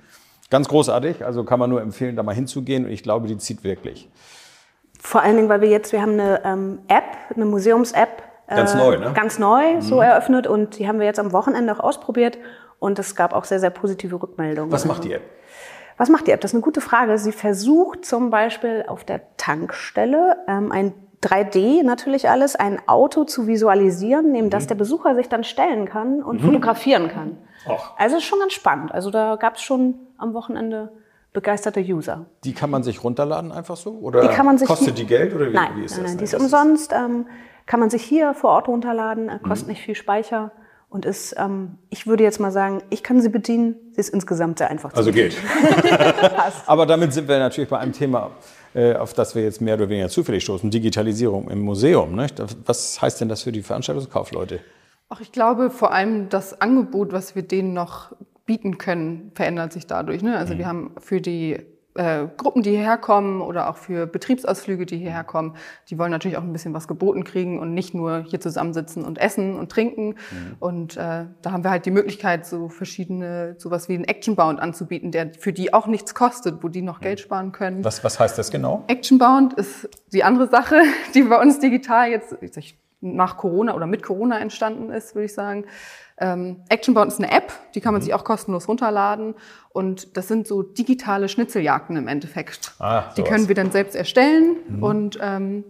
Ganz 0.50 0.68
großartig, 0.68 1.24
also 1.24 1.44
kann 1.44 1.58
man 1.58 1.68
nur 1.68 1.82
empfehlen, 1.82 2.16
da 2.16 2.22
mal 2.22 2.34
hinzugehen 2.34 2.86
und 2.86 2.90
ich 2.90 3.02
glaube, 3.02 3.26
die 3.26 3.36
zieht 3.36 3.64
wirklich. 3.64 4.08
Vor 5.00 5.22
allen 5.22 5.36
Dingen, 5.36 5.48
weil 5.48 5.60
wir 5.60 5.68
jetzt, 5.68 5.92
wir 5.92 6.00
haben 6.00 6.12
eine 6.12 6.42
ähm, 6.44 6.78
App, 6.88 7.04
eine 7.34 7.44
Museums-App. 7.44 8.22
Ganz 8.48 8.74
äh, 8.74 8.78
neu, 8.78 8.96
ne? 8.96 9.12
Ganz 9.14 9.38
neu, 9.38 9.74
mhm. 9.74 9.80
so 9.82 10.00
eröffnet 10.00 10.46
und 10.46 10.78
die 10.78 10.88
haben 10.88 10.98
wir 10.98 11.06
jetzt 11.06 11.20
am 11.20 11.32
Wochenende 11.32 11.74
auch 11.74 11.80
ausprobiert 11.80 12.38
und 12.78 12.98
es 12.98 13.14
gab 13.14 13.34
auch 13.34 13.44
sehr, 13.44 13.60
sehr 13.60 13.70
positive 13.70 14.20
Rückmeldungen. 14.22 14.72
Was 14.72 14.86
macht 14.86 15.04
die 15.04 15.12
App? 15.12 15.22
Was 15.98 16.08
macht 16.08 16.26
die 16.26 16.30
App? 16.30 16.40
Das 16.40 16.52
ist 16.52 16.54
eine 16.54 16.62
gute 16.62 16.80
Frage. 16.80 17.18
Sie 17.18 17.32
versucht 17.32 18.04
zum 18.04 18.30
Beispiel 18.30 18.84
auf 18.86 19.04
der 19.04 19.20
Tankstelle 19.36 20.36
ähm, 20.48 20.72
ein 20.72 20.94
3D 21.22 21.82
natürlich 21.82 22.30
alles, 22.30 22.54
ein 22.54 22.80
Auto 22.86 23.24
zu 23.24 23.46
visualisieren, 23.46 24.32
neben 24.32 24.46
mhm. 24.46 24.50
das 24.50 24.66
der 24.66 24.76
Besucher 24.76 25.14
sich 25.14 25.28
dann 25.28 25.44
stellen 25.44 25.86
kann 25.86 26.22
und 26.22 26.40
mhm. 26.40 26.46
fotografieren 26.46 27.08
kann. 27.08 27.38
Och. 27.68 27.94
Also 27.98 28.16
ist 28.16 28.24
schon 28.24 28.38
ganz 28.38 28.52
spannend. 28.52 28.92
Also 28.92 29.10
da 29.10 29.36
gab 29.36 29.56
es 29.56 29.62
schon 29.62 29.96
am 30.18 30.34
Wochenende 30.34 30.92
begeisterte 31.32 31.80
User. 31.80 32.26
Die 32.44 32.52
kann 32.52 32.70
man 32.70 32.82
sich 32.82 33.02
runterladen 33.04 33.52
einfach 33.52 33.76
so? 33.76 33.92
Oder 33.92 34.22
die 34.22 34.28
kann 34.28 34.46
man 34.46 34.58
sich 34.58 34.66
kostet 34.66 34.98
die 34.98 35.06
Geld? 35.06 35.34
Oder 35.34 35.50
wie, 35.50 35.54
nein, 35.54 35.70
wie 35.76 35.84
ist 35.84 35.92
nein, 35.92 36.02
das? 36.02 36.10
Nein, 36.12 36.18
die 36.18 36.24
ist 36.24 36.34
umsonst. 36.34 36.92
Ähm, 36.92 37.26
kann 37.66 37.80
man 37.80 37.90
sich 37.90 38.02
hier 38.02 38.34
vor 38.34 38.50
Ort 38.50 38.68
runterladen, 38.68 39.28
äh, 39.28 39.38
kostet 39.38 39.68
mhm. 39.68 39.72
nicht 39.72 39.82
viel 39.82 39.94
Speicher 39.94 40.52
und 40.90 41.04
ist, 41.04 41.34
ähm, 41.38 41.78
ich 41.90 42.06
würde 42.06 42.24
jetzt 42.24 42.40
mal 42.40 42.50
sagen, 42.50 42.82
ich 42.88 43.02
kann 43.02 43.20
sie 43.20 43.28
bedienen. 43.28 43.76
Sie 43.92 44.00
ist 44.00 44.08
insgesamt 44.08 44.58
sehr 44.58 44.70
einfach 44.70 44.92
zu 44.92 44.96
Also 44.96 45.12
geht. 45.12 45.36
Aber 46.66 46.86
damit 46.86 47.12
sind 47.12 47.28
wir 47.28 47.38
natürlich 47.38 47.68
bei 47.68 47.78
einem 47.78 47.92
Thema, 47.92 48.30
äh, 48.74 48.94
auf 48.94 49.12
das 49.12 49.34
wir 49.34 49.42
jetzt 49.42 49.60
mehr 49.60 49.74
oder 49.74 49.88
weniger 49.88 50.08
zufällig 50.08 50.42
stoßen, 50.44 50.70
Digitalisierung 50.70 51.50
im 51.50 51.60
Museum. 51.60 52.16
Nicht? 52.16 52.42
Was 52.64 53.02
heißt 53.02 53.20
denn 53.20 53.28
das 53.28 53.42
für 53.42 53.52
die 53.52 53.62
Veranstaltungskaufleute? 53.62 54.60
Ach, 55.10 55.20
ich 55.20 55.32
glaube 55.32 55.70
vor 55.70 55.92
allem 55.92 56.28
das 56.30 56.60
Angebot, 56.60 57.12
was 57.12 57.34
wir 57.34 57.42
denen 57.42 57.74
noch 57.74 58.12
bieten 58.48 58.78
können, 58.78 59.30
verändert 59.34 59.74
sich 59.74 59.86
dadurch. 59.86 60.22
Ne? 60.22 60.36
Also 60.36 60.54
mhm. 60.54 60.58
wir 60.58 60.66
haben 60.66 60.90
für 60.98 61.20
die 61.20 61.58
äh, 61.98 62.28
Gruppen, 62.36 62.62
die 62.62 62.70
hierher 62.70 62.96
kommen 62.96 63.42
oder 63.42 63.68
auch 63.68 63.76
für 63.76 64.06
Betriebsausflüge, 64.06 64.86
die 64.86 64.96
hierher 64.96 65.22
kommen, 65.22 65.54
die 65.90 65.98
wollen 65.98 66.10
natürlich 66.10 66.38
auch 66.38 66.42
ein 66.42 66.52
bisschen 66.52 66.72
was 66.72 66.88
geboten 66.88 67.24
kriegen 67.24 67.58
und 67.58 67.74
nicht 67.74 67.92
nur 67.92 68.24
hier 68.26 68.40
zusammensitzen 68.40 69.04
und 69.04 69.18
essen 69.18 69.54
und 69.54 69.70
trinken. 69.70 70.14
Mhm. 70.30 70.56
Und 70.60 70.96
äh, 70.96 71.26
da 71.42 71.52
haben 71.52 71.62
wir 71.62 71.70
halt 71.70 71.84
die 71.84 71.90
Möglichkeit, 71.90 72.46
so 72.46 72.70
verschiedene, 72.70 73.56
sowas 73.58 73.90
wie 73.90 73.94
einen 73.94 74.04
Actionbound 74.04 74.60
anzubieten, 74.60 75.10
der 75.10 75.32
für 75.38 75.52
die 75.52 75.74
auch 75.74 75.86
nichts 75.86 76.14
kostet, 76.14 76.62
wo 76.62 76.68
die 76.68 76.80
noch 76.80 77.00
mhm. 77.00 77.04
Geld 77.04 77.20
sparen 77.20 77.52
können. 77.52 77.84
Was, 77.84 78.02
was 78.02 78.18
heißt 78.18 78.38
das 78.38 78.50
genau? 78.50 78.84
Actionbound 78.86 79.52
ist 79.54 79.90
die 80.10 80.24
andere 80.24 80.48
Sache, 80.48 80.80
die 81.14 81.22
bei 81.22 81.38
uns 81.38 81.58
digital 81.58 82.08
jetzt 82.08 82.32
nach 83.00 83.36
Corona 83.36 83.74
oder 83.74 83.86
mit 83.86 84.02
Corona 84.02 84.38
entstanden 84.38 84.90
ist, 84.90 85.14
würde 85.14 85.26
ich 85.26 85.34
sagen. 85.34 85.64
Ähm, 86.20 86.56
Actionbound 86.68 87.12
ist 87.12 87.20
eine 87.20 87.30
App, 87.30 87.52
die 87.74 87.80
kann 87.80 87.92
man 87.92 88.00
mhm. 88.00 88.06
sich 88.06 88.14
auch 88.14 88.24
kostenlos 88.24 88.68
runterladen. 88.68 89.34
Und 89.70 90.16
das 90.16 90.26
sind 90.28 90.48
so 90.48 90.62
digitale 90.62 91.28
Schnitzeljagden 91.28 91.96
im 91.96 92.08
Endeffekt. 92.08 92.72
Ah, 92.80 93.04
die 93.16 93.22
können 93.22 93.48
wir 93.48 93.54
dann 93.54 93.70
selbst 93.70 93.94
erstellen 93.94 94.56
mhm. 94.68 94.82
und 94.82 95.18
ähm, 95.22 95.64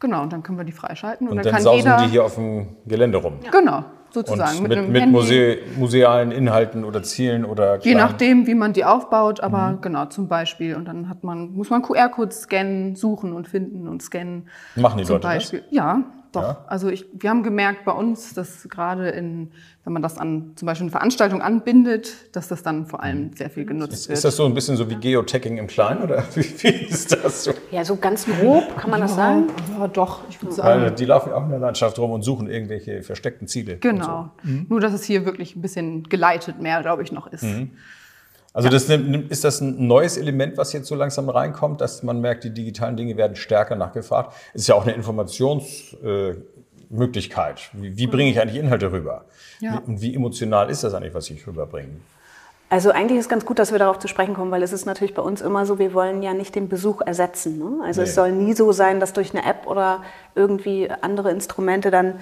genau, 0.00 0.22
und 0.22 0.32
dann 0.32 0.42
können 0.42 0.58
wir 0.58 0.64
die 0.64 0.72
freischalten. 0.72 1.26
Und, 1.26 1.32
und 1.32 1.36
dann, 1.38 1.44
dann, 1.44 1.54
kann 1.54 1.62
sausen 1.62 1.78
jeder, 1.78 1.96
die 2.04 2.10
hier 2.10 2.24
auf 2.24 2.34
dem 2.34 2.76
Gelände 2.84 3.16
rum. 3.16 3.38
Ja. 3.42 3.50
Genau, 3.50 3.84
sozusagen. 4.10 4.58
Und 4.58 4.68
mit, 4.68 4.78
mit, 4.78 4.90
mit 4.90 5.08
Muse 5.08 5.58
musealen 5.78 6.32
Inhalten 6.32 6.84
oder 6.84 7.02
Zielen 7.02 7.46
oder 7.46 7.80
Je 7.80 7.94
nachdem, 7.94 8.46
wie 8.46 8.54
man 8.54 8.74
die 8.74 8.84
aufbaut, 8.84 9.40
aber 9.40 9.70
mhm. 9.70 9.80
genau, 9.80 10.04
zum 10.06 10.28
Beispiel. 10.28 10.76
Und 10.76 10.84
dann 10.84 11.08
hat 11.08 11.24
man, 11.24 11.52
muss 11.52 11.70
man 11.70 11.80
QR-Codes 11.80 12.42
scannen, 12.42 12.94
suchen 12.94 13.32
und 13.32 13.48
finden 13.48 13.88
und 13.88 14.02
scannen. 14.02 14.48
Machen 14.76 14.98
die 14.98 15.04
Leute 15.04 15.20
Beispiel. 15.20 15.60
das? 15.60 15.70
Ja, 15.70 16.02
doch. 16.34 16.42
Ja? 16.42 16.64
Also 16.66 16.88
ich, 16.88 17.06
wir 17.12 17.30
haben 17.30 17.42
gemerkt 17.42 17.84
bei 17.84 17.92
uns, 17.92 18.34
dass 18.34 18.68
gerade 18.68 19.08
in, 19.10 19.50
wenn 19.84 19.92
man 19.92 20.02
das 20.02 20.18
an 20.18 20.52
zum 20.56 20.66
Beispiel 20.66 20.84
eine 20.84 20.90
Veranstaltung 20.90 21.42
anbindet, 21.42 22.34
dass 22.36 22.48
das 22.48 22.62
dann 22.62 22.86
vor 22.86 23.02
allem 23.02 23.28
mhm. 23.28 23.36
sehr 23.36 23.50
viel 23.50 23.64
genutzt 23.64 23.92
ist, 23.92 24.08
wird. 24.08 24.18
Ist 24.18 24.24
das 24.24 24.36
so 24.36 24.44
ein 24.44 24.54
bisschen 24.54 24.76
so 24.76 24.88
wie 24.90 24.96
Geotagging 24.96 25.58
im 25.58 25.66
Kleinen 25.66 26.02
oder 26.02 26.24
wie, 26.34 26.44
wie 26.62 26.86
ist 26.86 27.12
das 27.12 27.44
so? 27.44 27.52
Ja, 27.70 27.84
so 27.84 27.96
ganz 27.96 28.26
grob 28.26 28.76
kann 28.76 28.90
man 28.90 29.00
ja, 29.00 29.06
das 29.06 29.16
sagen. 29.16 29.46
Ja, 29.78 29.88
doch, 29.88 30.20
ich 30.28 30.40
würde 30.42 30.54
sagen. 30.54 30.82
Weil 30.82 30.90
die 30.90 31.04
laufen 31.04 31.32
auch 31.32 31.44
in 31.44 31.50
der 31.50 31.58
Landschaft 31.58 31.98
rum 31.98 32.10
und 32.10 32.22
suchen 32.22 32.48
irgendwelche 32.48 33.02
versteckten 33.02 33.48
Ziele. 33.48 33.76
Genau. 33.76 34.30
So. 34.42 34.50
Mhm. 34.50 34.66
Nur, 34.68 34.80
dass 34.80 34.92
es 34.92 35.04
hier 35.04 35.24
wirklich 35.24 35.56
ein 35.56 35.62
bisschen 35.62 36.04
geleitet 36.04 36.60
mehr, 36.60 36.82
glaube 36.82 37.02
ich, 37.02 37.12
noch 37.12 37.26
ist. 37.26 37.44
Mhm. 37.44 37.70
Also 38.54 38.68
das, 38.68 38.86
nimmt- 38.88 39.30
ist 39.32 39.42
das 39.44 39.60
ein 39.60 39.86
neues 39.88 40.16
Element, 40.16 40.56
was 40.56 40.72
jetzt 40.72 40.86
so 40.86 40.94
langsam 40.94 41.28
reinkommt, 41.28 41.80
dass 41.80 42.02
man 42.04 42.20
merkt, 42.20 42.44
die 42.44 42.50
digitalen 42.54 42.96
Dinge 42.96 43.16
werden 43.16 43.34
stärker 43.36 43.74
nachgefragt? 43.76 44.32
Ist 44.54 44.68
ja 44.68 44.76
auch 44.76 44.84
eine 44.84 44.92
Informationsmöglichkeit. 44.94 47.58
Äh, 47.74 47.82
wie, 47.82 47.96
wie 47.98 48.06
bringe 48.06 48.30
ich 48.30 48.40
eigentlich 48.40 48.62
Inhalte 48.62 48.92
rüber? 48.92 49.24
Ja. 49.60 49.82
Wie, 49.84 49.90
und 49.90 50.00
wie 50.00 50.14
emotional 50.14 50.70
ist 50.70 50.84
das 50.84 50.94
eigentlich, 50.94 51.14
was 51.14 51.28
ich 51.30 51.44
rüberbringe? 51.46 51.96
Also 52.70 52.90
eigentlich 52.90 53.18
ist 53.18 53.28
ganz 53.28 53.44
gut, 53.44 53.58
dass 53.58 53.72
wir 53.72 53.78
darauf 53.78 53.98
zu 53.98 54.08
sprechen 54.08 54.34
kommen, 54.34 54.50
weil 54.50 54.62
es 54.62 54.72
ist 54.72 54.86
natürlich 54.86 55.14
bei 55.14 55.22
uns 55.22 55.42
immer 55.42 55.66
so, 55.66 55.78
wir 55.78 55.92
wollen 55.94 56.22
ja 56.22 56.32
nicht 56.32 56.54
den 56.54 56.68
Besuch 56.68 57.02
ersetzen. 57.02 57.58
Ne? 57.58 57.84
Also 57.84 58.00
Nee. 58.00 58.08
es 58.08 58.14
soll 58.14 58.32
nie 58.32 58.54
so 58.54 58.72
sein, 58.72 59.00
dass 59.00 59.12
durch 59.12 59.34
eine 59.34 59.44
App 59.48 59.66
oder 59.66 60.02
irgendwie 60.34 60.90
andere 61.02 61.30
Instrumente 61.30 61.90
dann 61.90 62.14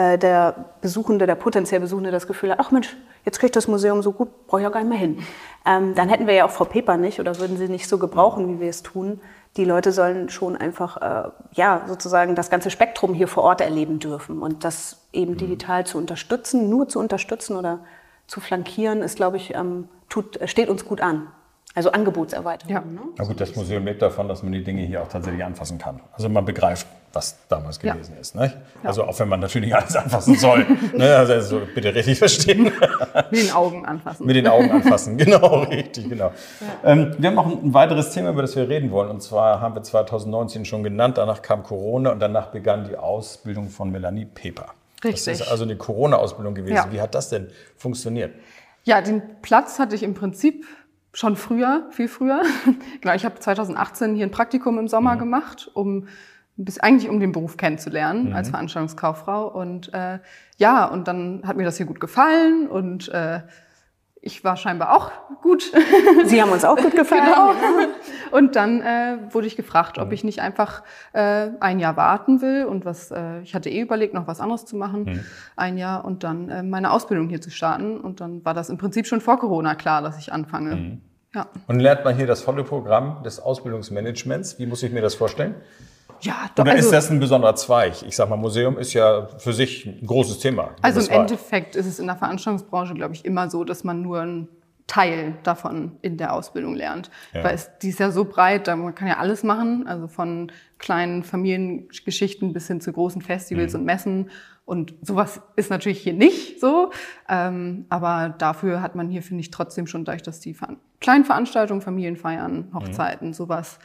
äh, 0.00 0.18
der 0.18 0.54
Besuchende, 0.80 1.26
der 1.26 1.34
potenziell 1.34 1.80
Besuchende 1.80 2.10
das 2.10 2.26
Gefühl 2.26 2.52
hat, 2.52 2.58
ach 2.58 2.70
Mensch, 2.70 2.96
jetzt 3.26 3.38
kriegt 3.38 3.54
das 3.54 3.68
Museum 3.68 4.00
so 4.02 4.12
gut, 4.12 4.46
brauche 4.46 4.60
ich 4.60 4.64
ja 4.64 4.70
gar 4.70 4.80
nicht 4.80 4.88
mehr 4.88 4.98
hin. 4.98 5.18
Ähm, 5.66 5.94
dann 5.94 6.08
hätten 6.08 6.26
wir 6.26 6.32
ja 6.32 6.46
auch 6.46 6.50
Frau 6.50 6.64
Peper 6.64 6.96
nicht 6.96 7.20
oder 7.20 7.38
würden 7.38 7.58
sie 7.58 7.68
nicht 7.68 7.86
so 7.86 7.98
gebrauchen, 7.98 8.48
wie 8.48 8.60
wir 8.60 8.70
es 8.70 8.82
tun. 8.82 9.20
Die 9.58 9.64
Leute 9.66 9.92
sollen 9.92 10.30
schon 10.30 10.56
einfach, 10.56 10.96
äh, 11.02 11.28
ja, 11.52 11.82
sozusagen 11.86 12.34
das 12.34 12.48
ganze 12.48 12.70
Spektrum 12.70 13.12
hier 13.12 13.28
vor 13.28 13.42
Ort 13.42 13.60
erleben 13.60 13.98
dürfen. 13.98 14.40
Und 14.40 14.64
das 14.64 15.02
eben 15.12 15.36
digital 15.36 15.84
zu 15.84 15.98
unterstützen, 15.98 16.70
nur 16.70 16.88
zu 16.88 16.98
unterstützen 16.98 17.56
oder 17.56 17.80
zu 18.26 18.40
flankieren, 18.40 19.02
ist, 19.02 19.16
glaube 19.16 19.36
ich, 19.36 19.54
ähm, 19.54 19.88
tut, 20.08 20.38
steht 20.46 20.70
uns 20.70 20.86
gut 20.86 21.02
an. 21.02 21.26
Also 21.74 21.92
Angebotserweiterung. 21.92 22.72
Ja. 22.72 22.80
Ne? 22.80 23.00
Na 23.16 23.24
gut, 23.24 23.40
das 23.40 23.54
Museum 23.54 23.84
lebt 23.84 24.02
davon, 24.02 24.26
dass 24.26 24.42
man 24.42 24.52
die 24.52 24.64
Dinge 24.64 24.82
hier 24.82 25.02
auch 25.02 25.08
tatsächlich 25.08 25.44
anfassen 25.44 25.78
kann. 25.78 26.00
Also 26.12 26.28
man 26.28 26.44
begreift, 26.44 26.84
was 27.12 27.38
damals 27.48 27.80
Ja. 27.80 27.92
gewesen 27.94 28.16
ist. 28.20 28.34
Nicht? 28.34 28.56
Also 28.82 29.04
auch 29.04 29.16
wenn 29.20 29.28
man 29.28 29.38
natürlich 29.38 29.68
nicht 29.68 29.76
alles 29.80 29.94
anfassen 29.94 30.34
soll. 30.36 30.66
ne? 30.96 31.14
also, 31.16 31.62
bitte 31.72 31.94
richtig 31.94 32.18
verstehen. 32.18 32.72
Mit 33.30 33.42
den 33.44 33.52
Augen 33.52 33.86
anfassen. 33.86 34.26
Mit 34.26 34.34
den 34.34 34.48
Augen 34.48 34.68
anfassen, 34.70 35.16
genau, 35.16 35.62
richtig, 35.62 36.08
genau. 36.08 36.32
Ähm, 36.84 37.14
wir 37.18 37.28
haben 37.28 37.36
noch 37.36 37.46
ein, 37.46 37.72
weiteres 37.72 38.10
Thema, 38.10 38.30
über 38.30 38.42
das 38.42 38.56
wir 38.56 38.68
reden 38.68 38.90
wollen. 38.90 39.08
Und 39.10 39.22
zwar 39.22 39.60
haben 39.60 39.76
wir 39.76 39.82
2019 39.84 40.64
schon 40.64 40.82
genannt, 40.82 41.18
danach 41.18 41.40
kam 41.40 41.62
Corona 41.62 42.10
und 42.10 42.18
danach 42.18 42.48
begann 42.48 42.88
die 42.88 42.96
Ausbildung 42.96 43.68
von 43.68 43.90
Melanie 43.90 44.24
Peper. 44.24 44.66
Das 45.02 45.12
Richtig. 45.12 45.34
ist 45.34 45.48
also 45.48 45.62
eine 45.64 45.76
Corona-Ausbildung 45.76 46.54
gewesen. 46.54 46.74
Ja. 46.74 46.92
Wie 46.92 47.00
hat 47.00 47.14
das 47.14 47.28
denn 47.28 47.48
funktioniert? 47.76 48.34
Ja, 48.84 49.00
den 49.02 49.22
Platz 49.42 49.78
hatte 49.78 49.94
ich 49.94 50.02
im 50.02 50.14
Prinzip 50.14 50.66
schon 51.12 51.36
früher, 51.36 51.86
viel 51.90 52.08
früher. 52.08 52.42
genau, 53.00 53.14
ich 53.14 53.24
habe 53.24 53.38
2018 53.38 54.14
hier 54.14 54.26
ein 54.26 54.30
Praktikum 54.30 54.78
im 54.78 54.88
Sommer 54.88 55.16
gemacht, 55.16 55.70
um 55.74 56.06
bis 56.56 56.78
eigentlich 56.78 57.08
um 57.08 57.20
den 57.20 57.32
Beruf 57.32 57.56
kennenzulernen 57.56 58.34
als 58.34 58.50
Veranstaltungskauffrau. 58.50 59.48
Und 59.48 59.92
äh, 59.94 60.18
ja, 60.58 60.84
und 60.84 61.08
dann 61.08 61.42
hat 61.46 61.56
mir 61.56 61.64
das 61.64 61.78
hier 61.78 61.86
gut 61.86 62.00
gefallen 62.00 62.68
und 62.68 63.08
äh, 63.08 63.40
ich 64.22 64.44
war 64.44 64.56
scheinbar 64.56 64.94
auch 64.94 65.10
gut. 65.40 65.72
Sie 66.24 66.42
haben 66.42 66.52
uns 66.52 66.64
auch 66.64 66.76
gut 66.76 66.90
gefallen. 66.96 67.24
Genau. 67.24 67.52
Und 68.30 68.54
dann 68.54 68.82
äh, 68.82 69.16
wurde 69.30 69.46
ich 69.46 69.56
gefragt, 69.56 69.98
ob 69.98 70.12
ich 70.12 70.24
nicht 70.24 70.40
einfach 70.40 70.82
äh, 71.12 71.48
ein 71.60 71.78
Jahr 71.78 71.96
warten 71.96 72.42
will 72.42 72.66
und 72.66 72.84
was, 72.84 73.10
äh, 73.10 73.40
ich 73.40 73.54
hatte 73.54 73.70
eh 73.70 73.80
überlegt, 73.80 74.12
noch 74.12 74.26
was 74.26 74.40
anderes 74.40 74.66
zu 74.66 74.76
machen, 74.76 75.24
ein 75.56 75.78
Jahr 75.78 76.04
und 76.04 76.22
dann 76.22 76.48
äh, 76.50 76.62
meine 76.62 76.90
Ausbildung 76.90 77.28
hier 77.28 77.40
zu 77.40 77.50
starten. 77.50 77.98
Und 77.98 78.20
dann 78.20 78.44
war 78.44 78.52
das 78.52 78.68
im 78.68 78.76
Prinzip 78.76 79.06
schon 79.06 79.20
vor 79.20 79.38
Corona 79.38 79.74
klar, 79.74 80.02
dass 80.02 80.18
ich 80.18 80.32
anfange. 80.32 80.98
Ja. 81.34 81.46
Und 81.66 81.80
lernt 81.80 82.04
man 82.04 82.16
hier 82.16 82.26
das 82.26 82.42
volle 82.42 82.64
Programm 82.64 83.22
des 83.22 83.40
Ausbildungsmanagements? 83.40 84.58
Wie 84.58 84.66
muss 84.66 84.82
ich 84.82 84.92
mir 84.92 85.00
das 85.00 85.14
vorstellen? 85.14 85.54
Ja, 86.22 86.50
doch, 86.54 86.64
Oder 86.64 86.72
also, 86.72 86.84
ist 86.86 86.92
das 86.92 87.10
ein 87.10 87.20
besonderer 87.20 87.54
Zweig? 87.54 88.02
Ich 88.06 88.16
sag 88.16 88.28
mal, 88.28 88.36
Museum 88.36 88.78
ist 88.78 88.92
ja 88.92 89.26
für 89.38 89.52
sich 89.52 89.86
ein 89.86 90.06
großes 90.06 90.38
Thema. 90.38 90.70
also 90.82 91.00
im. 91.00 91.20
Endeffekt 91.20 91.76
ist 91.76 91.86
es 91.86 91.98
in 91.98 92.06
der 92.06 92.16
Veranstaltungsbranche, 92.16 92.94
glaube 92.94 93.14
ich, 93.14 93.24
immer 93.24 93.48
so, 93.50 93.64
dass 93.64 93.84
man 93.84 94.02
nur 94.02 94.20
einen 94.20 94.48
Teil 94.86 95.34
davon 95.44 95.92
in 96.02 96.16
der 96.16 96.32
Ausbildung 96.34 96.74
lernt. 96.74 97.10
Ja. 97.32 97.44
Weil 97.44 97.54
es, 97.54 97.70
die 97.80 97.90
ist 97.90 98.00
ja 98.00 98.10
so 98.10 98.24
breit, 98.24 98.66
da 98.66 98.74
man 98.74 98.94
kann 98.94 99.06
ja 99.06 99.18
alles 99.18 99.44
machen, 99.44 99.86
also 99.86 100.08
von 100.08 100.50
kleinen 100.78 101.22
Familiengeschichten 101.22 102.52
bis 102.52 102.66
hin 102.66 102.80
zu 102.80 102.92
großen 102.92 103.22
Festivals 103.22 103.72
Mhm. 103.72 103.78
und 103.80 103.84
Messen. 103.86 104.30
Und 104.64 104.94
sowas 105.02 105.40
ist 105.56 105.70
natürlich 105.70 106.00
hier 106.00 106.12
nicht 106.12 106.60
so. 106.60 106.90
Ähm, 107.28 107.86
aber 107.88 108.34
dafür 108.38 108.82
hat 108.82 108.94
man 108.94 109.08
hier, 109.08 109.22
finde 109.22 109.40
ich, 109.42 109.50
trotzdem 109.50 109.86
schon 109.86 110.04
dadurch, 110.04 110.22
dass 110.22 110.40
die 110.40 110.54
Veran 110.54 110.78
kleinen 111.00 111.24
Veranstaltungen, 111.24 111.80
Familienfeiern, 111.80 112.68
Mhm. 112.70 112.74
Hochzeiten, 112.74 113.32
sowas 113.32 113.78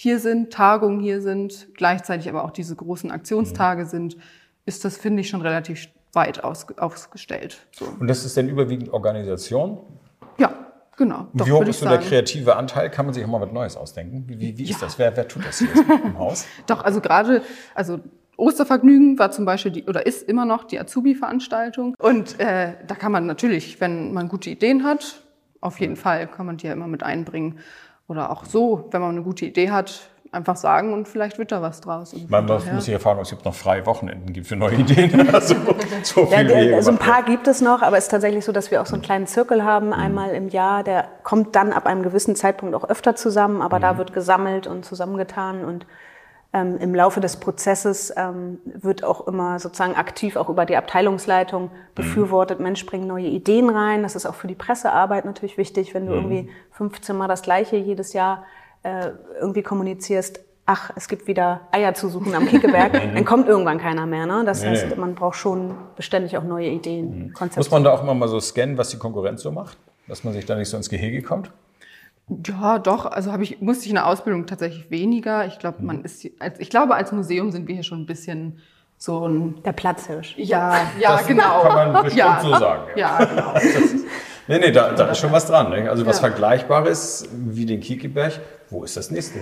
hier 0.00 0.20
sind, 0.20 0.52
Tagungen 0.52 1.00
hier 1.00 1.20
sind, 1.20 1.66
gleichzeitig 1.74 2.28
aber 2.28 2.44
auch 2.44 2.52
diese 2.52 2.76
großen 2.76 3.10
Aktionstage 3.10 3.82
Mhm. 3.82 3.88
sind, 3.88 4.16
ist 4.64 4.84
das, 4.84 4.96
finde 4.96 5.22
ich, 5.22 5.28
schon 5.28 5.42
relativ 5.42 5.88
weit 6.12 6.44
aus, 6.44 6.66
aufgestellt. 6.78 7.66
So. 7.72 7.86
Und 7.98 8.06
das 8.06 8.24
ist 8.24 8.36
denn 8.36 8.48
überwiegend 8.48 8.92
Organisation? 8.92 9.78
Ja, 10.38 10.52
genau. 10.96 11.26
Und 11.32 11.44
wie 11.46 11.50
hoch 11.50 11.62
ist 11.66 11.80
so 11.80 11.88
der 11.88 11.98
kreative 11.98 12.54
Anteil? 12.54 12.90
Kann 12.90 13.06
man 13.06 13.12
sich 13.14 13.24
auch 13.24 13.28
mal 13.28 13.40
was 13.40 13.50
Neues 13.50 13.76
ausdenken? 13.76 14.22
Wie, 14.28 14.38
wie, 14.38 14.56
wie 14.56 14.62
ist 14.70 14.80
Ja. 14.80 14.86
das? 14.86 15.00
Wer, 15.00 15.16
wer 15.16 15.26
tut 15.26 15.44
das 15.44 15.58
hier 15.58 15.68
im 16.04 16.16
Haus? 16.16 16.46
Doch, 16.68 16.84
also 16.84 17.00
gerade, 17.00 17.42
also 17.74 17.98
Ostervergnügen 18.36 19.18
war 19.18 19.32
zum 19.32 19.44
Beispiel 19.46 19.72
die, 19.72 19.84
oder 19.86 20.06
ist 20.06 20.28
immer 20.28 20.44
noch 20.44 20.62
die 20.62 20.78
Azubi-Veranstaltung. 20.78 21.96
Und 21.98 22.38
äh, 22.38 22.74
da 22.86 22.94
kann 22.94 23.10
man 23.10 23.26
natürlich, 23.26 23.80
wenn 23.80 24.12
man 24.12 24.28
gute 24.28 24.48
Ideen 24.50 24.84
hat, 24.84 25.22
auf 25.60 25.80
jeden 25.80 25.96
Fall 25.96 26.28
kann 26.28 26.46
man 26.46 26.56
die 26.56 26.68
ja 26.68 26.72
immer 26.72 26.86
mit 26.86 27.02
einbringen. 27.02 27.58
Oder 28.08 28.30
auch 28.30 28.44
so, 28.44 28.88
wenn 28.90 29.00
man 29.00 29.10
eine 29.10 29.22
gute 29.22 29.44
Idee 29.46 29.70
hat, 29.70 30.00
einfach 30.32 30.56
sagen 30.56 30.92
und 30.92 31.08
vielleicht 31.08 31.38
wird 31.38 31.52
da 31.52 31.62
was 31.62 31.80
draus. 31.80 32.12
Und 32.12 32.30
Man 32.30 32.46
daher- 32.46 32.74
muss 32.74 32.84
sich 32.84 32.92
ja 32.92 32.98
fragen, 32.98 33.18
ob 33.18 33.24
es 33.24 33.30
überhaupt 33.32 33.46
noch 33.46 33.54
freie 33.54 33.86
Wochenenden 33.86 34.32
gibt 34.32 34.46
für 34.46 34.56
neue 34.56 34.74
Ideen. 34.76 35.26
Also, 35.34 35.54
so 36.02 36.20
Ja, 36.30 36.38
viel 36.38 36.48
wie 36.48 36.54
hier 36.64 36.76
also 36.76 36.90
ein 36.90 36.98
paar 36.98 37.22
gibt 37.22 37.46
es 37.48 37.60
noch, 37.62 37.80
aber 37.82 37.96
es 37.96 38.04
ist 38.04 38.10
tatsächlich 38.10 38.44
so, 38.44 38.52
dass 38.52 38.70
wir 38.70 38.82
auch 38.82 38.86
so 38.86 38.94
einen 38.94 39.02
kleinen 39.02 39.26
Zirkel 39.26 39.64
haben, 39.64 39.92
einmal 39.94 40.30
im 40.30 40.48
Jahr. 40.48 40.82
Der 40.84 41.06
kommt 41.22 41.54
dann 41.56 41.72
ab 41.72 41.86
einem 41.86 42.02
gewissen 42.02 42.34
Zeitpunkt 42.36 42.74
auch 42.74 42.84
öfter 42.88 43.14
zusammen, 43.16 43.62
aber 43.62 43.80
da 43.80 43.96
wird 43.96 44.12
gesammelt 44.12 44.66
und 44.66 44.84
zusammengetan 44.84 45.64
und 45.64 45.86
ähm, 46.52 46.78
im 46.78 46.94
Laufe 46.94 47.20
des 47.20 47.36
Prozesses 47.36 48.12
ähm, 48.16 48.58
wird 48.64 49.04
auch 49.04 49.26
immer 49.26 49.58
sozusagen 49.58 49.94
aktiv 49.96 50.36
auch 50.36 50.48
über 50.48 50.64
die 50.64 50.76
Abteilungsleitung 50.76 51.70
befürwortet, 51.94 52.58
Mensch, 52.58 52.86
bring 52.86 53.06
neue 53.06 53.26
Ideen 53.26 53.68
rein. 53.68 54.02
Das 54.02 54.16
ist 54.16 54.24
auch 54.24 54.34
für 54.34 54.46
die 54.46 54.54
Pressearbeit 54.54 55.26
natürlich 55.26 55.58
wichtig, 55.58 55.92
wenn 55.94 56.06
du 56.06 56.14
irgendwie 56.14 56.48
15 56.72 57.14
Mal 57.16 57.28
das 57.28 57.42
Gleiche 57.42 57.76
jedes 57.76 58.14
Jahr 58.14 58.44
äh, 58.82 59.10
irgendwie 59.40 59.62
kommunizierst. 59.62 60.40
Ach, 60.64 60.90
es 60.96 61.08
gibt 61.08 61.26
wieder 61.26 61.62
Eier 61.72 61.94
zu 61.94 62.08
suchen 62.08 62.34
am 62.34 62.46
Kiekeberg, 62.46 62.92
dann 63.14 63.24
kommt 63.24 63.48
irgendwann 63.48 63.78
keiner 63.78 64.06
mehr. 64.06 64.26
Ne? 64.26 64.42
Das 64.44 64.62
Nee, 64.62 64.68
heißt, 64.68 64.96
man 64.96 65.14
braucht 65.14 65.36
schon 65.36 65.74
beständig 65.96 66.36
auch 66.38 66.44
neue 66.44 66.68
Ideen, 66.68 67.32
Konzepte. 67.34 67.60
Muss 67.60 67.70
man 67.70 67.84
da 67.84 67.92
auch 67.92 68.02
immer 68.02 68.14
mal 68.14 68.28
so 68.28 68.40
scannen, 68.40 68.76
was 68.78 68.88
die 68.90 68.98
Konkurrenz 68.98 69.42
so 69.42 69.50
macht? 69.50 69.76
Dass 70.08 70.24
man 70.24 70.32
sich 70.32 70.46
da 70.46 70.56
nicht 70.56 70.68
so 70.68 70.76
ins 70.78 70.88
Gehege 70.88 71.22
kommt? 71.22 71.50
Ja, 72.46 72.78
doch. 72.78 73.06
Also 73.06 73.32
habe 73.32 73.42
ich 73.42 73.60
musste 73.60 73.84
ich 73.84 73.90
in 73.90 73.94
der 73.94 74.06
Ausbildung 74.06 74.46
tatsächlich 74.46 74.90
weniger. 74.90 75.46
Ich 75.46 75.58
glaube, 75.58 75.82
man 75.82 76.04
ist, 76.04 76.26
als, 76.38 76.60
ich 76.60 76.70
glaube, 76.70 76.94
als 76.94 77.12
Museum 77.12 77.50
sind 77.52 77.66
wir 77.68 77.74
hier 77.74 77.84
schon 77.84 78.00
ein 78.02 78.06
bisschen 78.06 78.60
so 78.98 79.26
ein 79.26 79.62
Der 79.64 79.72
Platzhirsch. 79.72 80.34
ja, 80.36 80.74
ja, 80.98 81.16
Das 81.16 81.26
genau. 81.26 81.62
kann 81.62 81.92
man 81.92 82.04
bestimmt 82.04 82.18
ja, 82.18 82.40
so 82.42 82.50
sagen, 82.50 82.82
ja. 82.96 83.18
Ja, 83.20 83.24
genau. 83.24 83.54
Nee, 84.48 84.58
nee, 84.58 84.72
da, 84.72 84.92
da 84.92 85.10
ist 85.10 85.18
schon 85.18 85.30
was 85.30 85.46
dran. 85.46 85.70
Ne? 85.70 85.90
Also 85.90 86.06
was 86.06 86.16
Ja. 86.16 86.28
Vergleichbares 86.28 87.28
wie 87.32 87.66
den 87.66 87.80
Kiekeberg. 87.80 88.40
Wo 88.70 88.82
ist 88.82 88.96
das 88.96 89.10
nächste? 89.10 89.40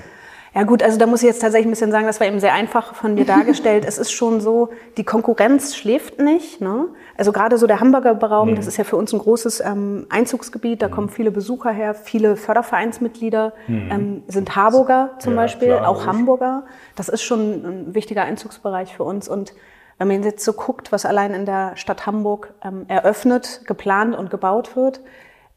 Ja 0.55 0.63
gut, 0.63 0.83
also 0.83 0.99
da 0.99 1.07
muss 1.07 1.23
ich 1.23 1.29
jetzt 1.29 1.41
tatsächlich 1.41 1.67
ein 1.67 1.71
bisschen 1.71 1.93
sagen, 1.93 2.07
das 2.07 2.19
war 2.19 2.27
eben 2.27 2.41
sehr 2.41 2.55
einfach 2.55 2.95
von 2.95 3.15
mir 3.15 3.25
dargestellt. 3.25 3.85
es 3.87 3.99
ist 3.99 4.11
schon 4.11 4.41
so, 4.41 4.71
die 4.97 5.05
Konkurrenz 5.05 5.77
schläft 5.77 6.19
nicht. 6.19 6.61
Ne? 6.61 6.87
Also 7.19 7.33
gerade 7.33 7.59
so 7.59 7.67
der 7.67 7.81
Hamburger 7.81 8.15
Raum, 8.15 8.55
das 8.55 8.67
ist 8.67 8.77
ja 8.77 8.85
für 8.85 8.97
uns 8.97 9.13
ein 9.13 9.19
großes 9.19 9.61
ähm, 9.61 10.07
Einzugsgebiet, 10.11 10.83
da 10.83 10.89
kommen 10.89 11.09
viele 11.09 11.31
Besucher 11.31 11.71
her, 11.71 11.95
viele 11.95 12.37
Fördervereinsmitglieder 12.37 13.53
ähm, 13.69 14.23
sind 14.29 14.55
Harburger 14.57 15.11
zum 15.19 15.35
Ja, 15.35 15.43
Beispiel, 15.43 15.69
klar, 15.69 15.89
auch. 15.89 16.07
Hamburger. 16.07 16.65
Das 16.95 17.09
ist 17.09 17.23
schon 17.23 17.41
ein 17.65 17.95
wichtiger 17.95 18.25
Einzugsbereich 18.25 18.95
für 18.95 19.05
uns. 19.05 19.29
Und 19.29 19.55
wenn 19.99 20.09
man 20.09 20.23
jetzt 20.23 20.45
so 20.45 20.53
guckt, 20.53 20.93
was 20.93 21.07
allein 21.07 21.33
in 21.33 21.47
der 21.47 21.77
Stadt 21.77 22.07
Hamburg 22.07 22.53
ähm, 22.63 22.85
eröffnet, 22.89 23.63
geplant 23.67 24.15
und 24.17 24.31
gebaut 24.31 24.77
wird, 24.77 25.01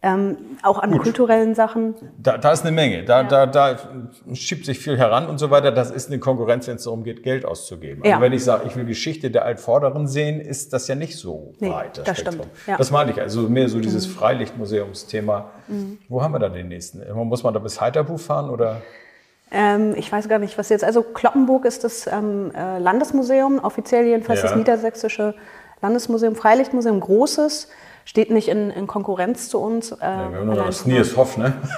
ähm, 0.01 0.37
auch 0.63 0.79
an 0.79 0.97
kulturellen 0.97 1.55
Sachen, 1.55 1.93
Da, 2.17 2.37
da 2.37 2.51
ist 2.53 2.61
eine 2.61 2.71
Menge. 2.71 3.03
Da, 3.03 3.23
da, 3.23 3.45
da 3.45 3.75
schiebt 4.33 4.65
sich 4.65 4.79
viel 4.79 4.97
heran 4.97 5.27
und 5.27 5.39
so 5.39 5.51
weiter. 5.51 5.73
Das 5.73 5.91
ist 5.91 6.07
eine 6.07 6.19
Konkurrenz, 6.19 6.67
wenn 6.67 6.77
es 6.77 6.85
darum 6.85 7.03
geht, 7.03 7.21
Geld 7.21 7.43
auszugeben. 7.45 8.03
Ja. 8.05 8.11
Also 8.13 8.21
wenn 8.21 8.31
ich 8.31 8.43
sage, 8.45 8.63
ich 8.67 8.77
will 8.77 8.85
Geschichte 8.85 9.29
der 9.29 9.43
Altvorderen 9.43 10.07
sehen, 10.07 10.39
ist 10.39 10.71
das 10.71 10.87
ja 10.87 10.95
nicht 10.95 11.17
so 11.17 11.53
Nee, 11.59 11.69
breit. 11.69 11.97
das 11.97 12.17
Spektrum. 12.17 12.35
stimmt, 12.45 12.47
ja. 12.67 12.73
Mhm. 12.75 12.77
Das 12.77 12.91
meine 12.91 13.11
ich. 13.11 13.19
Also 13.19 13.41
mehr 13.49 13.67
so 13.67 13.81
dieses 13.81 14.05
Freilichtmuseumsthema. 14.05 15.49
Wo 16.07 16.21
haben 16.21 16.33
wir 16.33 16.39
da 16.39 16.49
den 16.49 16.69
nächsten? 16.69 17.01
Muss 17.27 17.43
man 17.43 17.53
da 17.53 17.59
bis 17.59 17.79
Heiterbuch 17.81 18.19
fahren 18.19 18.49
oder? 18.49 18.81
Ähm, 19.51 19.95
ich 19.97 20.11
weiß 20.11 20.29
gar 20.29 20.39
nicht, 20.39 20.57
was 20.57 20.69
jetzt. 20.69 20.83
Also 20.83 21.01
Kloppenburg 21.01 21.65
ist 21.65 21.83
das 21.83 22.07
ähm, 22.07 22.51
äh, 22.55 22.77
Landesmuseum, 22.79 23.59
offiziell 23.59 24.05
jedenfalls 24.05 24.41
Ja. 24.43 24.47
das 24.49 24.55
Niedersächsische 24.55 25.33
Landesmuseum, 25.81 26.35
Freilichtmuseum, 26.35 26.99
großes, 26.99 27.67
steht 28.09 28.31
nicht 28.31 28.47
in, 28.47 28.71
in 28.71 28.87
Konkurrenz 28.87 29.49
zu 29.49 29.59
uns. 29.59 29.91
Äh, 29.91 29.97
Ja, 30.01 30.31
wir 30.31 30.39
haben 30.39 30.45
nur 30.47 30.55
noch 30.55 30.63
von- 30.63 30.71
Sniershof, 30.73 31.37
ne? 31.37 31.53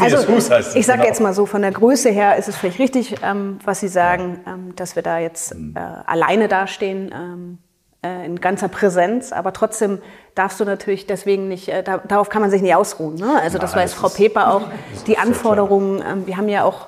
also, 0.00 0.16
Sniersfuß 0.16 0.50
heißt 0.50 0.68
es. 0.70 0.74
ich 0.74 0.86
sage 0.86 0.98
genau. 0.98 1.08
jetzt 1.08 1.20
mal 1.20 1.32
so, 1.32 1.46
von 1.46 1.62
der 1.62 1.70
Größe 1.70 2.10
her 2.10 2.34
ist 2.36 2.48
es 2.48 2.56
vielleicht 2.56 2.80
richtig, 2.80 3.14
ähm, 3.22 3.60
was 3.64 3.78
Sie 3.78 3.86
sagen, 3.86 4.40
ähm, 4.44 4.74
dass 4.74 4.96
wir 4.96 5.04
da 5.04 5.20
jetzt 5.20 5.54
Mhm. 5.54 5.74
äh, 5.76 5.80
alleine 6.04 6.48
dastehen. 6.48 7.12
Ähm, 7.14 7.58
äh, 8.00 8.26
in 8.26 8.40
ganzer 8.40 8.68
Präsenz, 8.68 9.32
aber 9.32 9.52
trotzdem 9.52 9.98
darfst 10.36 10.60
du 10.60 10.64
natürlich 10.64 11.06
deswegen 11.08 11.48
nicht, 11.48 11.68
äh, 11.68 11.82
da, 11.82 11.98
darauf 11.98 12.28
kann 12.28 12.40
man 12.42 12.48
sich 12.50 12.62
nicht 12.62 12.76
ausruhen. 12.76 13.16
Ne? 13.16 13.40
Also 13.42 13.58
das 13.58 13.72
Nein, 13.72 13.82
weiß 13.84 13.90
das 13.90 13.98
Frau 14.00 14.08
Peper 14.08 14.54
auch, 14.54 14.62
die 15.08 15.18
Anforderungen, 15.18 16.00
ähm, 16.08 16.24
wir 16.28 16.36
haben 16.36 16.48
ja 16.48 16.62
auch 16.62 16.86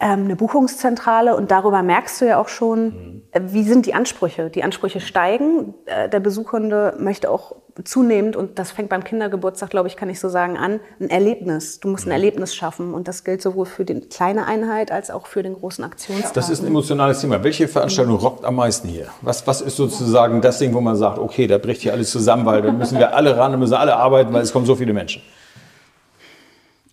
ähm, 0.00 0.24
eine 0.24 0.36
Buchungszentrale 0.36 1.34
und 1.34 1.50
darüber 1.50 1.82
merkst 1.82 2.20
du 2.20 2.26
ja 2.26 2.36
auch 2.38 2.48
schon, 2.48 2.88
äh, 2.92 3.21
wie 3.40 3.62
sind 3.62 3.86
die 3.86 3.94
Ansprüche. 3.94 4.50
Die 4.50 4.62
Ansprüche 4.62 5.00
steigen, 5.00 5.74
äh, 5.86 6.08
der 6.08 6.20
Besuchende 6.20 6.94
möchte 6.98 7.30
auch 7.30 7.56
zunehmend, 7.84 8.36
und 8.36 8.58
das 8.58 8.70
fängt 8.70 8.90
beim 8.90 9.02
Kindergeburtstag, 9.02 9.70
glaube 9.70 9.88
ich, 9.88 9.96
kann 9.96 10.10
ich 10.10 10.20
so 10.20 10.28
sagen, 10.28 10.58
an, 10.58 10.80
ein 11.00 11.08
Erlebnis. 11.08 11.80
Du 11.80 11.88
musst 11.88 12.06
ein 12.06 12.10
Erlebnis 12.10 12.54
schaffen 12.54 12.92
und 12.92 13.08
das 13.08 13.24
gilt 13.24 13.40
sowohl 13.40 13.64
für 13.64 13.86
die 13.86 14.00
kleine 14.00 14.46
Einheit 14.46 14.92
als 14.92 15.10
auch 15.10 15.26
für 15.26 15.42
den 15.42 15.54
großen 15.54 15.82
Aktionstag. 15.82 16.34
Das 16.34 16.50
ist 16.50 16.60
ein 16.62 16.66
emotionales 16.66 17.22
Thema. 17.22 17.42
Welche 17.42 17.68
Veranstaltung 17.68 18.16
rockt 18.16 18.44
am 18.44 18.56
meisten 18.56 18.88
hier? 18.88 19.06
Was, 19.22 19.46
was 19.46 19.62
ist 19.62 19.76
sozusagen 19.76 20.42
das 20.42 20.58
Ding, 20.58 20.74
wo 20.74 20.82
man 20.82 20.96
sagt, 20.96 21.18
okay, 21.18 21.46
da 21.46 21.56
bricht 21.56 21.80
hier 21.80 21.94
alles 21.94 22.10
zusammen, 22.10 22.44
weil 22.44 22.60
da 22.60 22.70
müssen 22.70 22.98
wir 22.98 23.16
alle 23.16 23.36
ran, 23.38 23.52
da 23.52 23.58
müssen 23.58 23.74
alle 23.74 23.96
arbeiten, 23.96 24.32
weil 24.34 24.42
es 24.42 24.52
kommen 24.52 24.66
so 24.66 24.76
viele 24.76 24.92
Menschen. 24.92 25.22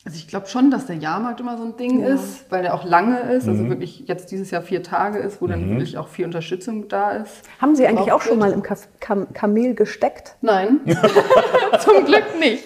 Also 0.09 0.17
ich 0.17 0.27
glaube 0.27 0.47
schon, 0.47 0.71
dass 0.71 0.87
der 0.87 0.95
Jahrmarkt 0.95 1.39
immer 1.39 1.55
so 1.55 1.63
ein 1.63 1.77
Ding 1.77 2.01
ist, 2.01 2.49
weil 2.49 2.63
der 2.63 2.73
auch 2.73 2.83
lange 2.83 3.19
ist, 3.31 3.47
also 3.47 3.69
wirklich 3.69 4.05
jetzt 4.07 4.31
dieses 4.31 4.49
Jahr 4.49 4.63
vier 4.63 4.81
Tage 4.81 5.19
ist, 5.19 5.39
wo 5.39 5.45
dann 5.45 5.69
wirklich 5.69 5.99
auch 5.99 6.07
viel 6.07 6.25
Unterstützung 6.25 6.87
da 6.87 7.11
ist. 7.11 7.43
Haben 7.61 7.75
Sie 7.75 7.85
eigentlich 7.85 8.11
auch 8.11 8.23
schon 8.23 8.39
mal 8.39 8.51
im 8.51 8.63
Kam 8.63 9.31
Kamel 9.33 9.75
gesteckt? 9.75 10.35
Nein, 10.41 10.79
zum 11.81 12.05
Glück 12.05 12.23
nicht. 12.39 12.65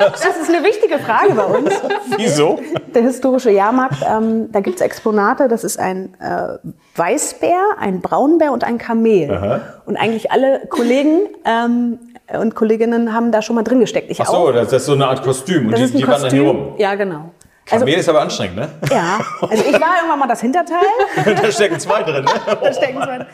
Das 0.00 0.36
ist 0.36 0.52
eine 0.52 0.64
wichtige 0.64 0.98
Frage 0.98 1.34
bei 1.34 1.44
uns. 1.44 1.70
Wieso? 2.16 2.58
Der 2.92 3.02
historische 3.02 3.52
Jahrmarkt, 3.52 4.02
ähm, 4.04 4.50
da 4.50 4.58
gibt 4.58 4.74
es 4.74 4.82
Exponate, 4.82 5.46
das 5.46 5.62
ist 5.62 5.78
ein 5.78 6.16
äh, 6.18 6.58
Weißbär, 6.96 7.60
ein 7.78 8.00
Braunbär 8.00 8.50
und 8.50 8.64
ein 8.64 8.78
Kamel. 8.78 9.62
Und 9.86 9.96
eigentlich 9.96 10.32
alle 10.32 10.66
Kollegen 10.68 11.20
ähm, 11.44 12.00
und 12.40 12.54
Kolleginnen 12.54 13.12
haben 13.12 13.32
da 13.32 13.42
schon 13.42 13.56
mal 13.56 13.62
drin 13.62 13.80
gesteckt. 13.80 14.10
Ich 14.10 14.20
Ach 14.20 14.26
so, 14.26 14.32
auch. 14.32 14.52
das 14.52 14.72
ist 14.72 14.86
so 14.86 14.92
eine 14.92 15.06
Art 15.06 15.22
Kostüm 15.22 15.66
und 15.66 15.72
Das 15.72 15.90
die, 15.92 15.98
die 15.98 16.06
wandern 16.06 16.30
hier 16.30 16.44
Kostüm. 16.44 16.64
rum. 16.64 16.74
Ja, 16.78 16.94
genau. 16.94 17.30
Also, 17.70 17.86
Kamel 17.86 17.98
ist 17.98 18.08
aber 18.10 18.20
anstrengend, 18.20 18.56
ne? 18.56 18.68
ja, 18.90 19.18
also 19.40 19.64
ich 19.64 19.72
war 19.72 19.96
irgendwann 19.96 20.18
mal 20.18 20.28
das 20.28 20.42
Hinterteil. 20.42 20.84
da 21.24 21.50
stecken 21.50 21.80
zwei 21.80 22.02
drin, 22.02 22.24
ne? 22.24 22.30
Da 22.62 22.72
stecken 22.74 22.98
zwei. 23.02 23.26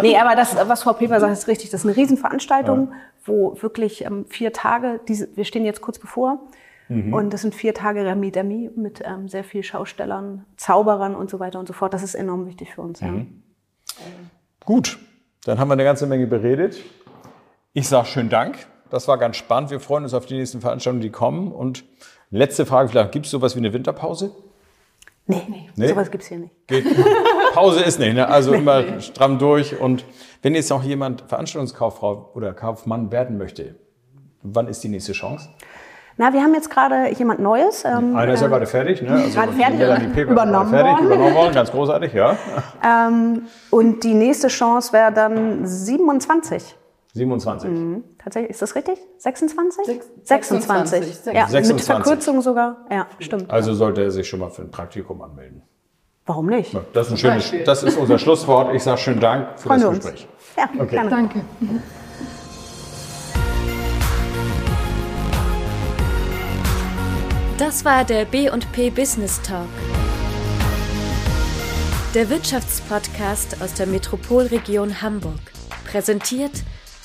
Nee, 0.00 0.16
aber 0.16 0.34
das, 0.34 0.56
was 0.66 0.82
Frau 0.82 0.94
Peper 0.94 1.20
sagt, 1.20 1.34
ist 1.34 1.46
richtig. 1.46 1.68
Das 1.68 1.80
ist 1.80 1.86
eine 1.86 1.94
Riesenveranstaltung, 1.94 2.92
wo 3.26 3.54
wirklich 3.60 4.06
ähm, 4.06 4.24
vier 4.30 4.54
Tage, 4.54 5.00
diese, 5.08 5.28
wir 5.36 5.44
stehen 5.44 5.66
jetzt 5.66 5.82
kurz 5.82 5.98
bevor, 5.98 6.38
und 6.88 7.32
das 7.32 7.42
sind 7.42 7.52
vier 7.52 7.74
Tage 7.74 8.04
Remi 8.04 8.30
Demi 8.30 8.70
mit 8.76 9.02
ähm, 9.04 9.28
sehr 9.28 9.42
viel 9.42 9.64
Schaustellern, 9.64 10.44
Zauberern 10.56 11.16
und 11.16 11.28
so 11.28 11.40
weiter 11.40 11.58
und 11.58 11.66
so 11.66 11.72
fort. 11.72 11.92
Das 11.92 12.04
ist 12.04 12.14
enorm 12.14 12.46
wichtig 12.46 12.74
für 12.76 12.80
uns. 12.80 13.00
Ja. 13.00 13.12
Gut, 14.64 14.96
dann 15.44 15.58
haben 15.58 15.66
wir 15.66 15.72
eine 15.72 15.82
ganze 15.82 16.06
Menge 16.06 16.28
beredet. 16.28 16.76
Ich 17.78 17.88
sage 17.90 18.06
schönen 18.06 18.30
Dank. 18.30 18.56
Das 18.88 19.06
war 19.06 19.18
ganz 19.18 19.36
spannend. 19.36 19.70
Wir 19.70 19.80
freuen 19.80 20.04
uns 20.04 20.14
auf 20.14 20.24
die 20.24 20.32
nächsten 20.32 20.62
Veranstaltungen, 20.62 21.02
die 21.02 21.10
kommen. 21.10 21.52
Und 21.52 21.84
letzte 22.30 22.64
Frage 22.64 22.88
vielleicht, 22.88 23.12
gibt 23.12 23.26
es 23.26 23.32
sowas 23.32 23.54
wie 23.54 23.58
eine 23.58 23.74
Winterpause? 23.74 24.34
Nee, 25.26 25.42
Nee? 25.74 25.88
sowas 25.88 26.10
gibt's 26.10 26.28
hier 26.28 26.38
nicht. 26.38 26.54
Geht. 26.68 26.86
Pause 27.52 27.82
ist 27.82 27.98
nicht, 27.98 28.14
ne? 28.14 28.28
also 28.28 28.54
immer 28.54 29.02
stramm 29.02 29.38
durch. 29.38 29.78
Und 29.78 30.06
wenn 30.40 30.54
jetzt 30.54 30.70
noch 30.70 30.84
jemand 30.84 31.24
Veranstaltungskauffrau 31.28 32.30
oder 32.32 32.54
Kaufmann 32.54 33.12
werden 33.12 33.36
möchte, 33.36 33.74
wann 34.40 34.68
ist 34.68 34.82
die 34.82 34.88
nächste 34.88 35.12
Chance? 35.12 35.50
Na, 36.16 36.32
wir 36.32 36.40
haben 36.40 36.54
jetzt 36.54 36.70
gerade 36.70 37.12
jemand 37.12 37.40
Neues. 37.40 37.84
Ähm, 37.84 38.16
Einer 38.16 38.32
ist 38.32 38.40
ja 38.40 38.48
gerade 38.48 38.66
fertig, 38.66 39.02
ne? 39.02 39.10
Also 39.10 39.38
gerade 39.38 39.52
fertig, 39.52 40.16
übernommen 40.26 40.70
fertig, 40.70 40.92
worden. 40.92 41.06
übernommen 41.08 41.34
worden, 41.34 41.54
ganz 41.54 41.70
großartig, 41.70 42.14
ja. 42.14 42.38
ähm, 42.82 43.42
und 43.68 44.02
die 44.02 44.14
nächste 44.14 44.48
Chance 44.48 44.94
wäre 44.94 45.12
dann 45.12 45.66
27. 45.66 46.74
27. 47.16 47.70
Tatsächlich, 48.18 48.50
ist 48.50 48.62
das 48.62 48.74
richtig? 48.76 48.98
26? 49.18 49.86
Sechs- 49.86 50.06
26. 50.24 50.90
26. 51.00 51.34
Ja, 51.34 51.48
26. 51.48 51.74
mit 51.74 51.82
Verkürzung 51.82 52.40
sogar. 52.42 52.86
Ja, 52.90 53.06
stimmt. 53.18 53.50
Also 53.50 53.74
sollte 53.74 54.02
er 54.02 54.10
sich 54.10 54.28
schon 54.28 54.40
mal 54.40 54.50
für 54.50 54.62
ein 54.62 54.70
Praktikum 54.70 55.20
anmelden. 55.22 55.62
Warum 56.26 56.46
nicht? 56.46 56.72
Ja, 56.72 56.80
Das 56.92 57.06
ist, 57.06 57.12
ein 57.12 57.18
schönes, 57.18 57.52
das 57.64 57.82
ist 57.84 57.96
unser 57.96 58.18
Schlusswort. 58.18 58.74
Ich 58.74 58.82
sage 58.82 58.98
schönen 58.98 59.20
Dank 59.20 59.58
für 59.58 59.68
Freuen 59.68 59.80
das 59.80 59.88
uns. 59.90 60.04
Gespräch. 60.04 60.28
Ja, 60.56 60.68
Okay. 60.78 60.86
gerne. 60.90 61.10
Danke. 61.10 61.40
Das 67.58 67.84
war 67.84 68.04
der 68.04 68.24
B&P 68.26 68.90
Business 68.90 69.40
Talk. 69.42 69.66
Der 72.14 72.28
Wirtschaftspodcast 72.30 73.62
aus 73.62 73.74
der 73.74 73.86
Metropolregion 73.86 75.00
Hamburg. 75.02 75.40
Präsentiert 75.90 76.52